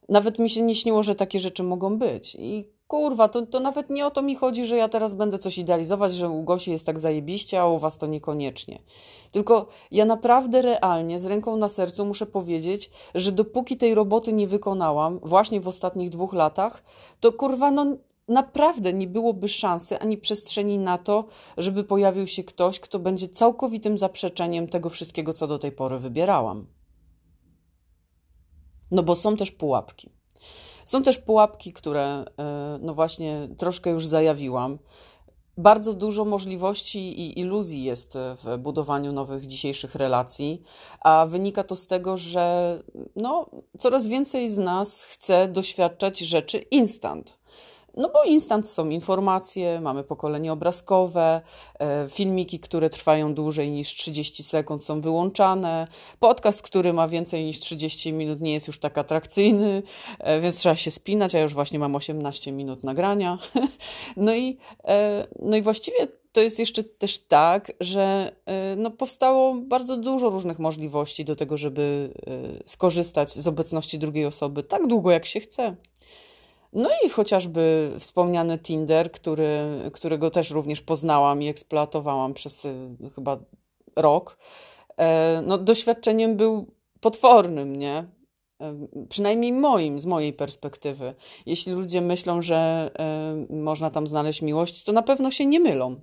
nawet 0.09 0.39
mi 0.39 0.49
się 0.49 0.61
nie 0.61 0.75
śniło, 0.75 1.03
że 1.03 1.15
takie 1.15 1.39
rzeczy 1.39 1.63
mogą 1.63 1.97
być. 1.97 2.35
I 2.39 2.74
kurwa, 2.87 3.27
to, 3.27 3.45
to 3.45 3.59
nawet 3.59 3.89
nie 3.89 4.07
o 4.07 4.11
to 4.11 4.21
mi 4.21 4.35
chodzi, 4.35 4.65
że 4.65 4.77
ja 4.77 4.89
teraz 4.89 5.13
będę 5.13 5.39
coś 5.39 5.57
idealizować, 5.57 6.13
że 6.13 6.29
u 6.29 6.43
Gosi 6.43 6.71
jest 6.71 6.85
tak 6.85 6.99
zajebiście, 6.99 7.61
a 7.61 7.67
u 7.67 7.79
was 7.79 7.97
to 7.97 8.07
niekoniecznie. 8.07 8.79
Tylko 9.31 9.67
ja 9.91 10.05
naprawdę 10.05 10.61
realnie, 10.61 11.19
z 11.19 11.25
ręką 11.25 11.57
na 11.57 11.69
sercu 11.69 12.05
muszę 12.05 12.25
powiedzieć, 12.25 12.91
że 13.15 13.31
dopóki 13.31 13.77
tej 13.77 13.95
roboty 13.95 14.33
nie 14.33 14.47
wykonałam, 14.47 15.19
właśnie 15.23 15.61
w 15.61 15.67
ostatnich 15.67 16.09
dwóch 16.09 16.33
latach, 16.33 16.83
to 17.19 17.33
kurwa, 17.33 17.71
no 17.71 17.97
naprawdę 18.27 18.93
nie 18.93 19.07
byłoby 19.07 19.47
szansy 19.47 19.99
ani 19.99 20.17
przestrzeni 20.17 20.77
na 20.77 20.97
to, 20.97 21.25
żeby 21.57 21.83
pojawił 21.83 22.27
się 22.27 22.43
ktoś, 22.43 22.79
kto 22.79 22.99
będzie 22.99 23.29
całkowitym 23.29 23.97
zaprzeczeniem 23.97 24.67
tego 24.67 24.89
wszystkiego, 24.89 25.33
co 25.33 25.47
do 25.47 25.59
tej 25.59 25.71
pory 25.71 25.99
wybierałam. 25.99 26.67
No 28.91 29.03
bo 29.03 29.15
są 29.15 29.37
też 29.37 29.51
pułapki. 29.51 30.09
Są 30.85 31.03
też 31.03 31.17
pułapki, 31.17 31.73
które 31.73 32.25
e, 32.39 32.79
no 32.81 32.93
właśnie 32.93 33.47
troszkę 33.57 33.89
już 33.89 34.05
zajawiłam. 34.05 34.77
Bardzo 35.57 35.93
dużo 35.93 36.25
możliwości 36.25 36.99
i 36.99 37.39
iluzji 37.39 37.83
jest 37.83 38.17
w 38.43 38.57
budowaniu 38.57 39.11
nowych 39.11 39.45
dzisiejszych 39.45 39.95
relacji, 39.95 40.61
a 40.99 41.25
wynika 41.25 41.63
to 41.63 41.75
z 41.75 41.87
tego, 41.87 42.17
że 42.17 42.83
no, 43.15 43.49
coraz 43.79 44.07
więcej 44.07 44.49
z 44.49 44.57
nas 44.57 45.03
chce 45.03 45.47
doświadczać 45.47 46.19
rzeczy 46.19 46.57
instant. 46.57 47.37
No 47.97 48.09
bo 48.09 48.23
instant 48.23 48.69
są 48.69 48.89
informacje, 48.89 49.81
mamy 49.81 50.03
pokolenie 50.03 50.53
obrazkowe, 50.53 51.41
e, 51.79 52.07
filmiki, 52.09 52.59
które 52.59 52.89
trwają 52.89 53.33
dłużej 53.33 53.71
niż 53.71 53.95
30 53.95 54.43
sekund 54.43 54.85
są 54.85 55.01
wyłączane, 55.01 55.87
podcast, 56.19 56.61
który 56.61 56.93
ma 56.93 57.07
więcej 57.07 57.45
niż 57.45 57.59
30 57.59 58.13
minut 58.13 58.41
nie 58.41 58.53
jest 58.53 58.67
już 58.67 58.79
tak 58.79 58.97
atrakcyjny, 58.97 59.83
e, 60.19 60.39
więc 60.39 60.57
trzeba 60.57 60.75
się 60.75 60.91
spinać, 60.91 61.35
a 61.35 61.39
już 61.39 61.53
właśnie 61.53 61.79
mam 61.79 61.95
18 61.95 62.51
minut 62.51 62.83
nagrania. 62.83 63.37
No 64.17 64.35
i, 64.35 64.57
e, 64.83 65.27
no 65.39 65.57
i 65.57 65.61
właściwie 65.61 66.07
to 66.31 66.41
jest 66.41 66.59
jeszcze 66.59 66.83
też 66.83 67.19
tak, 67.19 67.71
że 67.79 68.35
no, 68.77 68.91
powstało 68.91 69.55
bardzo 69.55 69.97
dużo 69.97 70.29
różnych 70.29 70.59
możliwości 70.59 71.25
do 71.25 71.35
tego, 71.35 71.57
żeby 71.57 72.13
skorzystać 72.65 73.33
z 73.33 73.47
obecności 73.47 73.99
drugiej 73.99 74.25
osoby 74.25 74.63
tak 74.63 74.87
długo, 74.87 75.11
jak 75.11 75.25
się 75.25 75.39
chce. 75.39 75.75
No 76.75 76.89
i 77.05 77.09
chociażby 77.09 77.91
wspomniany 77.99 78.57
Tinder, 78.57 79.11
który, 79.11 79.59
którego 79.93 80.31
też 80.31 80.51
również 80.51 80.81
poznałam 80.81 81.41
i 81.41 81.47
eksploatowałam 81.47 82.33
przez 82.33 82.65
y, 82.65 82.75
chyba 83.15 83.37
rok, 83.95 84.37
e, 84.97 85.41
no, 85.45 85.57
doświadczeniem 85.57 86.37
był 86.37 86.65
potwornym, 86.99 87.75
nie? 87.75 88.05
E, 88.61 88.87
przynajmniej 89.09 89.51
moim, 89.51 89.99
z 89.99 90.05
mojej 90.05 90.33
perspektywy. 90.33 91.13
Jeśli 91.45 91.73
ludzie 91.73 92.01
myślą, 92.01 92.41
że 92.41 92.91
e, 92.99 93.55
można 93.55 93.89
tam 93.91 94.07
znaleźć 94.07 94.41
miłość, 94.41 94.83
to 94.83 94.91
na 94.91 95.01
pewno 95.01 95.31
się 95.31 95.45
nie 95.45 95.59
mylą. 95.59 95.95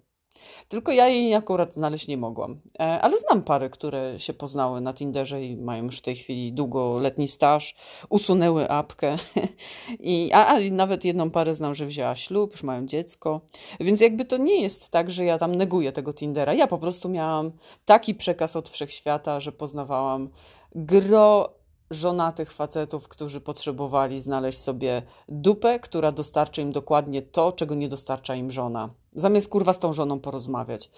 Tylko 0.69 0.93
ja 0.93 1.09
jej 1.09 1.35
akurat 1.35 1.75
znaleźć 1.75 2.09
nie 2.09 2.17
mogłam. 2.17 2.61
E, 2.81 3.01
ale 3.01 3.19
znam 3.19 3.43
pary, 3.43 3.71
które 3.71 4.21
się 4.21 4.33
poznały 4.33 4.81
na 4.81 4.95
Tinderze 4.95 5.45
i 5.45 5.57
mają 5.57 5.85
już 5.85 5.99
w 5.99 6.03
tej 6.03 6.17
chwili 6.17 6.53
długoletni 6.53 7.29
staż, 7.29 7.75
usunęły 8.09 8.69
apkę. 8.69 9.17
I, 10.01 10.31
a, 10.33 10.47
a 10.47 10.61
nawet 10.71 11.05
jedną 11.05 11.31
parę 11.31 11.55
znam, 11.55 11.75
że 11.75 11.87
wzięła 11.87 12.17
ślub, 12.17 12.53
już 12.53 12.63
mają 12.63 12.87
dziecko. 12.87 13.41
Więc 13.81 14.01
jakby 14.01 14.25
to 14.25 14.37
nie 14.37 14.63
jest 14.63 14.91
tak, 14.91 15.11
że 15.11 15.25
ja 15.25 15.39
tam 15.39 15.55
neguję 15.55 15.93
tego 15.93 16.15
Tindera. 16.15 16.55
Ja 16.55 16.67
po 16.67 16.79
prostu 16.79 17.09
miałam 17.09 17.53
taki 17.85 18.15
przekaz 18.15 18.57
od 18.57 18.69
wszechświata, 18.69 19.41
że 19.41 19.53
poznawałam 19.53 20.29
gro 20.75 21.55
żonatych 21.91 22.53
facetów, 22.53 23.09
którzy 23.09 23.41
potrzebowali 23.41 24.21
znaleźć 24.21 24.59
sobie 24.59 25.03
dupę, 25.29 25.79
która 25.81 26.13
dostarczy 26.13 26.63
im 26.63 26.73
dokładnie 26.73 27.23
to, 27.23 27.53
czego 27.53 27.75
nie 27.75 27.89
dostarcza 27.89 28.35
im 28.35 28.51
żona. 28.51 28.95
Zamiast 29.15 29.49
kurwa 29.49 29.73
z 29.73 29.79
tą 29.79 29.93
żoną 29.93 30.21
porozmawiać. 30.21 30.91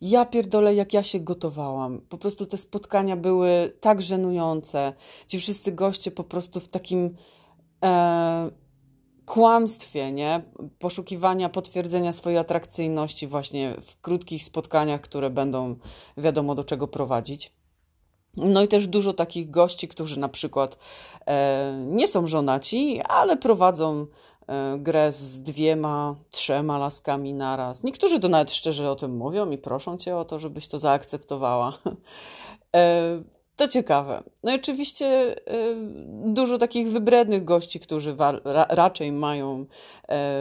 Ja 0.00 0.24
pierdolę, 0.24 0.74
jak 0.74 0.92
ja 0.94 1.02
się 1.02 1.20
gotowałam. 1.20 2.00
Po 2.08 2.18
prostu 2.18 2.46
te 2.46 2.56
spotkania 2.56 3.16
były 3.16 3.72
tak 3.80 4.02
żenujące. 4.02 4.92
Ci 5.26 5.38
wszyscy 5.38 5.72
goście 5.72 6.10
po 6.10 6.24
prostu 6.24 6.60
w 6.60 6.68
takim 6.68 7.16
e, 7.84 8.50
kłamstwie, 9.26 10.12
nie? 10.12 10.42
Poszukiwania 10.78 11.48
potwierdzenia 11.48 12.12
swojej 12.12 12.38
atrakcyjności 12.38 13.26
właśnie 13.26 13.76
w 13.82 14.00
krótkich 14.00 14.44
spotkaniach, 14.44 15.00
które 15.00 15.30
będą 15.30 15.76
wiadomo 16.16 16.54
do 16.54 16.64
czego 16.64 16.88
prowadzić. 16.88 17.52
No 18.36 18.62
i 18.62 18.68
też 18.68 18.86
dużo 18.86 19.12
takich 19.12 19.50
gości, 19.50 19.88
którzy 19.88 20.20
na 20.20 20.28
przykład 20.28 20.78
e, 21.26 21.78
nie 21.86 22.08
są 22.08 22.26
żonaci, 22.26 23.00
ale 23.08 23.36
prowadzą 23.36 24.06
grę 24.78 25.12
z 25.12 25.42
dwiema, 25.42 26.14
trzema 26.30 26.78
laskami 26.78 27.34
naraz. 27.34 27.82
Niektórzy 27.82 28.20
to 28.20 28.28
nawet 28.28 28.52
szczerze 28.52 28.90
o 28.90 28.96
tym 28.96 29.16
mówią 29.16 29.50
i 29.50 29.58
proszą 29.58 29.98
cię 29.98 30.16
o 30.16 30.24
to, 30.24 30.38
żebyś 30.38 30.68
to 30.68 30.78
zaakceptowała. 30.78 31.72
e, 33.60 33.66
to 33.66 33.68
ciekawe. 33.68 34.22
No 34.42 34.52
i 34.52 34.54
oczywiście 34.54 35.36
y, 35.36 35.76
dużo 36.24 36.58
takich 36.58 36.88
wybrednych 36.88 37.44
gości, 37.44 37.80
którzy 37.80 38.16
ra 38.44 38.66
raczej 38.68 39.12
mają 39.12 39.66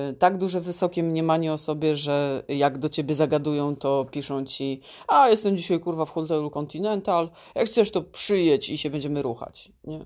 y, 0.09 0.13
tak 0.13 0.37
duże, 0.37 0.61
wysokie 0.61 1.03
mniemanie 1.03 1.53
o 1.53 1.57
sobie, 1.57 1.95
że 1.95 2.43
jak 2.47 2.77
do 2.77 2.89
ciebie 2.89 3.15
zagadują, 3.15 3.75
to 3.75 4.05
piszą 4.11 4.45
ci 4.45 4.81
a 5.07 5.29
jestem 5.29 5.57
dzisiaj 5.57 5.79
kurwa 5.79 6.05
w 6.05 6.09
hotelu 6.09 6.49
Continental, 6.49 7.29
jak 7.55 7.65
chcesz 7.65 7.91
to 7.91 8.01
przyjedź 8.01 8.69
i 8.69 8.77
się 8.77 8.89
będziemy 8.89 9.21
ruchać. 9.21 9.71
Nie? 9.83 10.05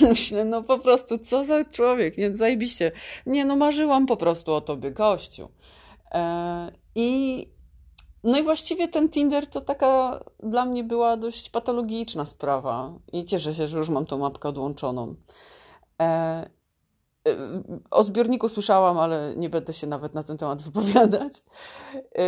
Myślę, 0.08 0.44
no 0.44 0.62
po 0.62 0.78
prostu 0.78 1.18
co 1.18 1.44
za 1.44 1.64
człowiek, 1.64 2.18
nie? 2.18 2.36
Zajebiście. 2.36 2.92
Nie, 3.26 3.44
no 3.44 3.56
marzyłam 3.56 4.06
po 4.06 4.16
prostu 4.16 4.52
o 4.52 4.60
tobie, 4.60 4.90
gościu. 4.90 5.48
E, 6.12 6.72
I 6.94 7.46
no 8.24 8.38
i 8.38 8.42
właściwie 8.42 8.88
ten 8.88 9.08
Tinder 9.08 9.46
to 9.46 9.60
taka 9.60 10.20
dla 10.42 10.64
mnie 10.64 10.84
była 10.84 11.16
dość 11.16 11.50
patologiczna 11.50 12.26
sprawa 12.26 12.92
i 13.12 13.24
cieszę 13.24 13.54
się, 13.54 13.68
że 13.68 13.78
już 13.78 13.88
mam 13.88 14.06
tą 14.06 14.18
mapkę 14.18 14.48
odłączoną. 14.48 15.14
E, 16.00 16.04
e, 16.04 17.36
o 17.90 18.02
zbiorniku 18.02 18.48
słyszałam, 18.48 18.98
ale 18.98 19.34
nie 19.36 19.50
będę 19.50 19.72
się 19.72 19.86
nawet 19.86 20.14
na 20.14 20.22
ten 20.22 20.38
temat 20.38 20.62
wypowiadać. 20.68 21.32
E, 21.94 22.24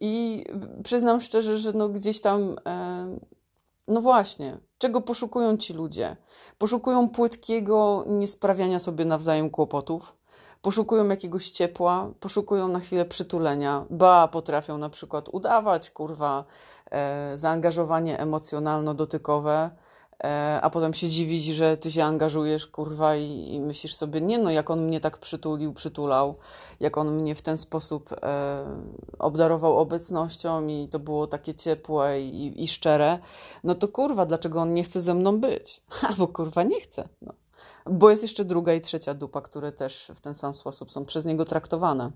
I 0.00 0.44
przyznam 0.84 1.20
szczerze, 1.20 1.58
że 1.58 1.72
no 1.72 1.88
gdzieś 1.88 2.20
tam, 2.20 2.56
e, 2.66 3.18
no 3.88 4.00
właśnie, 4.00 4.58
czego 4.78 5.00
poszukują 5.00 5.56
ci 5.56 5.72
ludzie? 5.72 6.16
Poszukują 6.58 7.08
płytkiego 7.08 8.04
niesprawiania 8.06 8.78
sobie 8.78 9.04
nawzajem 9.04 9.50
kłopotów 9.50 10.23
poszukują 10.64 11.08
jakiegoś 11.08 11.48
ciepła, 11.48 12.10
poszukują 12.20 12.68
na 12.68 12.80
chwilę 12.80 13.04
przytulenia, 13.04 13.84
ba, 13.90 14.28
potrafią 14.28 14.78
na 14.78 14.90
przykład 14.90 15.28
udawać, 15.28 15.90
kurwa, 15.90 16.44
e, 16.90 17.32
zaangażowanie 17.36 18.18
emocjonalno-dotykowe, 18.18 19.70
e, 20.24 20.58
a 20.62 20.70
potem 20.70 20.94
się 20.94 21.08
dziwić, 21.08 21.44
że 21.44 21.76
ty 21.76 21.90
się 21.90 22.04
angażujesz, 22.04 22.66
kurwa, 22.66 23.16
i, 23.16 23.54
i, 23.54 23.60
myślisz 23.60 23.94
sobie, 23.94 24.20
nie 24.20 24.38
no, 24.38 24.50
jak 24.50 24.70
on 24.70 24.84
mnie 24.84 25.00
tak 25.00 25.18
przytulił, 25.18 25.72
przytulał, 25.72 26.34
jak 26.80 26.98
on 26.98 27.16
mnie 27.20 27.34
w 27.34 27.42
ten 27.42 27.58
sposób 27.58 28.12
e, 28.12 28.64
obdarował 29.18 29.78
obecnością 29.78 30.66
i 30.66 30.88
to 30.88 30.98
było 30.98 31.26
takie 31.26 31.54
ciepłe 31.54 32.22
i, 32.22 32.62
i 32.62 32.68
szczere, 32.68 33.18
no 33.64 33.74
to 33.74 33.88
kurwa, 33.88 34.26
dlaczego 34.26 34.60
on 34.60 34.74
nie 34.74 34.84
chce 34.84 35.00
ze 35.00 35.14
mną 35.14 35.40
być? 35.40 35.82
Albo 36.08 36.28
kurwa 36.28 36.62
nie 36.62 36.80
chce, 36.80 37.08
no. 37.22 37.43
Bo 37.90 38.10
jest 38.10 38.22
jeszcze 38.22 38.44
druga 38.44 38.74
i 38.74 38.80
trzecia 38.80 39.14
dupa, 39.14 39.40
które 39.40 39.72
też 39.72 40.12
w 40.14 40.20
ten 40.20 40.34
sam 40.34 40.54
sposób 40.54 40.92
są 40.92 41.04
przez 41.04 41.24
niego 41.24 41.44
traktowane. 41.44 42.12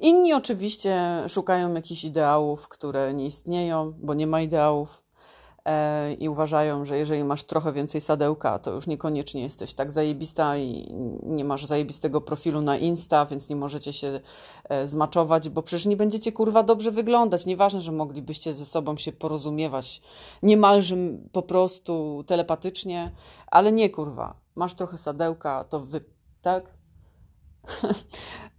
Inni 0.00 0.34
oczywiście 0.34 1.24
szukają 1.28 1.74
jakichś 1.74 2.04
ideałów, 2.04 2.68
które 2.68 3.14
nie 3.14 3.26
istnieją, 3.26 3.92
bo 3.98 4.14
nie 4.14 4.26
ma 4.26 4.40
ideałów. 4.40 5.02
E, 5.64 6.12
i 6.12 6.28
uważają, 6.28 6.84
że 6.84 6.98
jeżeli 6.98 7.24
masz 7.24 7.42
trochę 7.42 7.72
więcej 7.72 8.00
sadełka, 8.00 8.58
to 8.58 8.70
już 8.72 8.86
niekoniecznie 8.86 9.42
jesteś 9.42 9.74
tak 9.74 9.92
zajebista 9.92 10.56
i 10.58 10.94
nie 11.22 11.44
masz 11.44 11.66
zajebistego 11.66 12.20
profilu 12.20 12.62
na 12.62 12.76
Insta, 12.76 13.26
więc 13.26 13.48
nie 13.48 13.56
możecie 13.56 13.92
się 13.92 14.20
e, 14.64 14.86
zmaczować, 14.86 15.48
bo 15.48 15.62
przecież 15.62 15.86
nie 15.86 15.96
będziecie 15.96 16.32
kurwa 16.32 16.62
dobrze 16.62 16.90
wyglądać. 16.90 17.46
Nieważne, 17.46 17.80
że 17.80 17.92
moglibyście 17.92 18.52
ze 18.52 18.66
sobą 18.66 18.96
się 18.96 19.12
porozumiewać 19.12 20.02
niemalże 20.42 20.96
po 21.32 21.42
prostu 21.42 22.24
telepatycznie, 22.26 23.12
ale 23.46 23.72
nie 23.72 23.90
kurwa. 23.90 24.34
Masz 24.54 24.74
trochę 24.74 24.98
sadełka, 24.98 25.64
to 25.64 25.80
wy... 25.80 26.04
tak? 26.42 26.64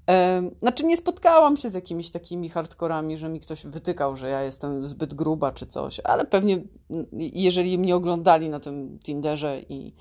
Znaczy, 0.60 0.86
nie 0.86 0.98
spotkałam 0.98 1.58
się 1.58 1.70
z 1.70 1.74
jakimiś 1.74 2.12
takimi 2.12 2.50
hardkorami, 2.50 3.18
że 3.18 3.30
mi 3.30 3.40
ktoś 3.40 3.66
wytykał, 3.66 4.16
że 4.16 4.30
ja 4.30 4.42
jestem 4.42 4.86
zbyt 4.86 5.14
gruba 5.14 5.52
czy 5.52 5.68
coś, 5.68 6.00
ale 6.00 6.26
pewnie, 6.26 6.62
jeżeli 7.12 7.78
mnie 7.78 7.96
oglądali 7.96 8.50
na 8.50 8.60
tym 8.60 9.00
Tinderze 9.00 9.62
i 9.70 9.94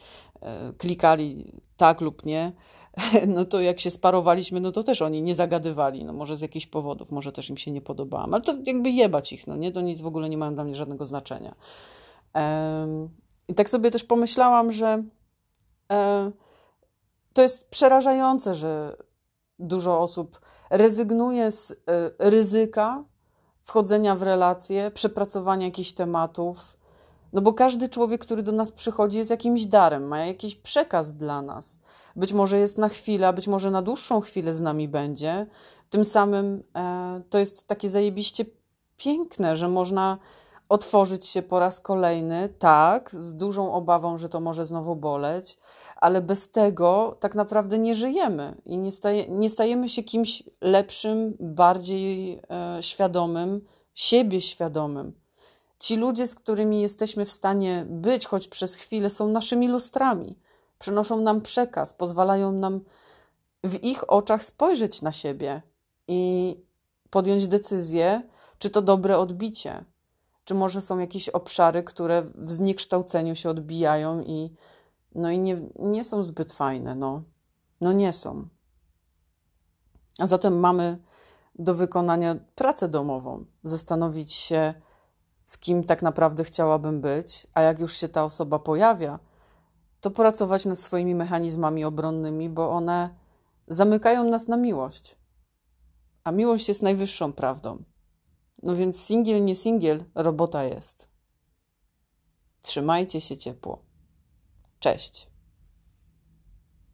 e, 0.42 0.72
klikali 0.78 1.52
tak 1.76 2.00
lub 2.00 2.26
nie, 2.26 2.52
no 3.34 3.44
to 3.44 3.60
jak 3.60 3.80
się 3.80 3.90
sparowaliśmy, 3.90 4.60
no 4.60 4.72
to 4.72 4.82
też 4.82 5.02
oni 5.02 5.22
nie 5.22 5.34
zagadywali, 5.34 6.04
no 6.04 6.12
może 6.12 6.36
z 6.36 6.40
jakichś 6.40 6.66
powodów, 6.66 7.12
może 7.12 7.32
też 7.32 7.50
im 7.50 7.56
się 7.56 7.70
nie 7.70 7.80
podobałam, 7.80 8.34
ale 8.34 8.42
to 8.42 8.54
jakby 8.66 8.90
jebać 8.90 9.32
ich, 9.32 9.46
no 9.46 9.56
nie, 9.56 9.72
to 9.72 9.80
nic 9.80 10.00
w 10.00 10.06
ogóle 10.06 10.28
nie 10.28 10.38
mają 10.38 10.54
dla 10.54 10.64
mnie 10.64 10.76
żadnego 10.76 11.06
znaczenia. 11.06 11.54
I 13.48 13.54
tak 13.54 13.70
sobie 13.70 13.90
też 13.90 14.04
pomyślałam, 14.04 14.72
że 14.72 15.04
e, 15.92 16.30
to 17.32 17.42
jest 17.42 17.70
przerażające, 17.70 18.54
że 18.54 18.96
dużo 19.60 20.00
osób 20.00 20.40
rezygnuje 20.70 21.50
z 21.50 21.70
y, 21.70 21.76
ryzyka 22.18 23.04
wchodzenia 23.62 24.14
w 24.16 24.22
relacje, 24.22 24.90
przepracowania 24.90 25.66
jakichś 25.66 25.92
tematów. 25.92 26.76
No 27.32 27.40
bo 27.40 27.52
każdy 27.52 27.88
człowiek, 27.88 28.20
który 28.20 28.42
do 28.42 28.52
nas 28.52 28.72
przychodzi, 28.72 29.18
jest 29.18 29.30
jakimś 29.30 29.66
darem, 29.66 30.08
ma 30.08 30.18
jakiś 30.18 30.56
przekaz 30.56 31.12
dla 31.12 31.42
nas. 31.42 31.80
Być 32.16 32.32
może 32.32 32.58
jest 32.58 32.78
na 32.78 32.88
chwilę, 32.88 33.32
być 33.32 33.48
może 33.48 33.70
na 33.70 33.82
dłuższą 33.82 34.20
chwilę 34.20 34.54
z 34.54 34.60
nami 34.60 34.88
będzie. 34.88 35.46
Tym 35.90 36.04
samym 36.04 36.62
e, 36.76 37.22
to 37.30 37.38
jest 37.38 37.66
takie 37.66 37.88
zajebiście 37.88 38.44
piękne, 38.96 39.56
że 39.56 39.68
można 39.68 40.18
otworzyć 40.68 41.26
się 41.26 41.42
po 41.42 41.58
raz 41.58 41.80
kolejny, 41.80 42.48
tak, 42.58 43.10
z 43.16 43.34
dużą 43.34 43.72
obawą, 43.72 44.18
że 44.18 44.28
to 44.28 44.40
może 44.40 44.66
znowu 44.66 44.96
boleć, 44.96 45.58
ale 46.00 46.22
bez 46.22 46.50
tego 46.50 47.16
tak 47.20 47.34
naprawdę 47.34 47.78
nie 47.78 47.94
żyjemy 47.94 48.54
i 48.66 48.78
nie, 48.78 48.92
staje, 48.92 49.28
nie 49.28 49.50
stajemy 49.50 49.88
się 49.88 50.02
kimś 50.02 50.42
lepszym, 50.60 51.36
bardziej 51.40 52.40
e, 52.50 52.82
świadomym, 52.82 53.60
siebie 53.94 54.40
świadomym. 54.40 55.12
Ci 55.78 55.96
ludzie, 55.96 56.26
z 56.26 56.34
którymi 56.34 56.82
jesteśmy 56.82 57.24
w 57.24 57.30
stanie 57.30 57.86
być, 57.88 58.26
choć 58.26 58.48
przez 58.48 58.74
chwilę, 58.74 59.10
są 59.10 59.28
naszymi 59.28 59.68
lustrami, 59.68 60.38
przynoszą 60.78 61.20
nam 61.20 61.40
przekaz, 61.40 61.92
pozwalają 61.92 62.52
nam 62.52 62.80
w 63.64 63.84
ich 63.84 64.10
oczach 64.12 64.44
spojrzeć 64.44 65.02
na 65.02 65.12
siebie 65.12 65.62
i 66.08 66.56
podjąć 67.10 67.46
decyzję, 67.46 68.22
czy 68.58 68.70
to 68.70 68.82
dobre 68.82 69.18
odbicie, 69.18 69.84
czy 70.44 70.54
może 70.54 70.80
są 70.80 70.98
jakieś 70.98 71.28
obszary, 71.28 71.82
które 71.82 72.22
w 72.34 72.52
zniekształceniu 72.52 73.34
się 73.34 73.50
odbijają 73.50 74.22
i 74.22 74.50
no 75.14 75.30
i 75.30 75.38
nie, 75.38 75.68
nie 75.78 76.04
są 76.04 76.24
zbyt 76.24 76.52
fajne, 76.52 76.94
no. 76.94 77.22
No 77.80 77.92
nie 77.92 78.12
są. 78.12 78.48
A 80.18 80.26
zatem 80.26 80.60
mamy 80.60 80.98
do 81.58 81.74
wykonania 81.74 82.36
pracę 82.54 82.88
domową, 82.88 83.44
zastanowić 83.64 84.32
się, 84.32 84.74
z 85.46 85.58
kim 85.58 85.84
tak 85.84 86.02
naprawdę 86.02 86.44
chciałabym 86.44 87.00
być, 87.00 87.46
a 87.54 87.60
jak 87.60 87.78
już 87.78 87.96
się 87.96 88.08
ta 88.08 88.24
osoba 88.24 88.58
pojawia, 88.58 89.18
to 90.00 90.10
pracować 90.10 90.64
nad 90.64 90.78
swoimi 90.78 91.14
mechanizmami 91.14 91.84
obronnymi, 91.84 92.48
bo 92.48 92.70
one 92.70 93.14
zamykają 93.68 94.24
nas 94.24 94.48
na 94.48 94.56
miłość. 94.56 95.16
A 96.24 96.30
miłość 96.30 96.68
jest 96.68 96.82
najwyższą 96.82 97.32
prawdą. 97.32 97.84
No 98.62 98.76
więc 98.76 99.00
singiel, 99.00 99.44
nie 99.44 99.56
singiel, 99.56 100.04
robota 100.14 100.64
jest. 100.64 101.08
Trzymajcie 102.62 103.20
się 103.20 103.36
ciepło. 103.36 103.89
Cześć. 104.80 105.29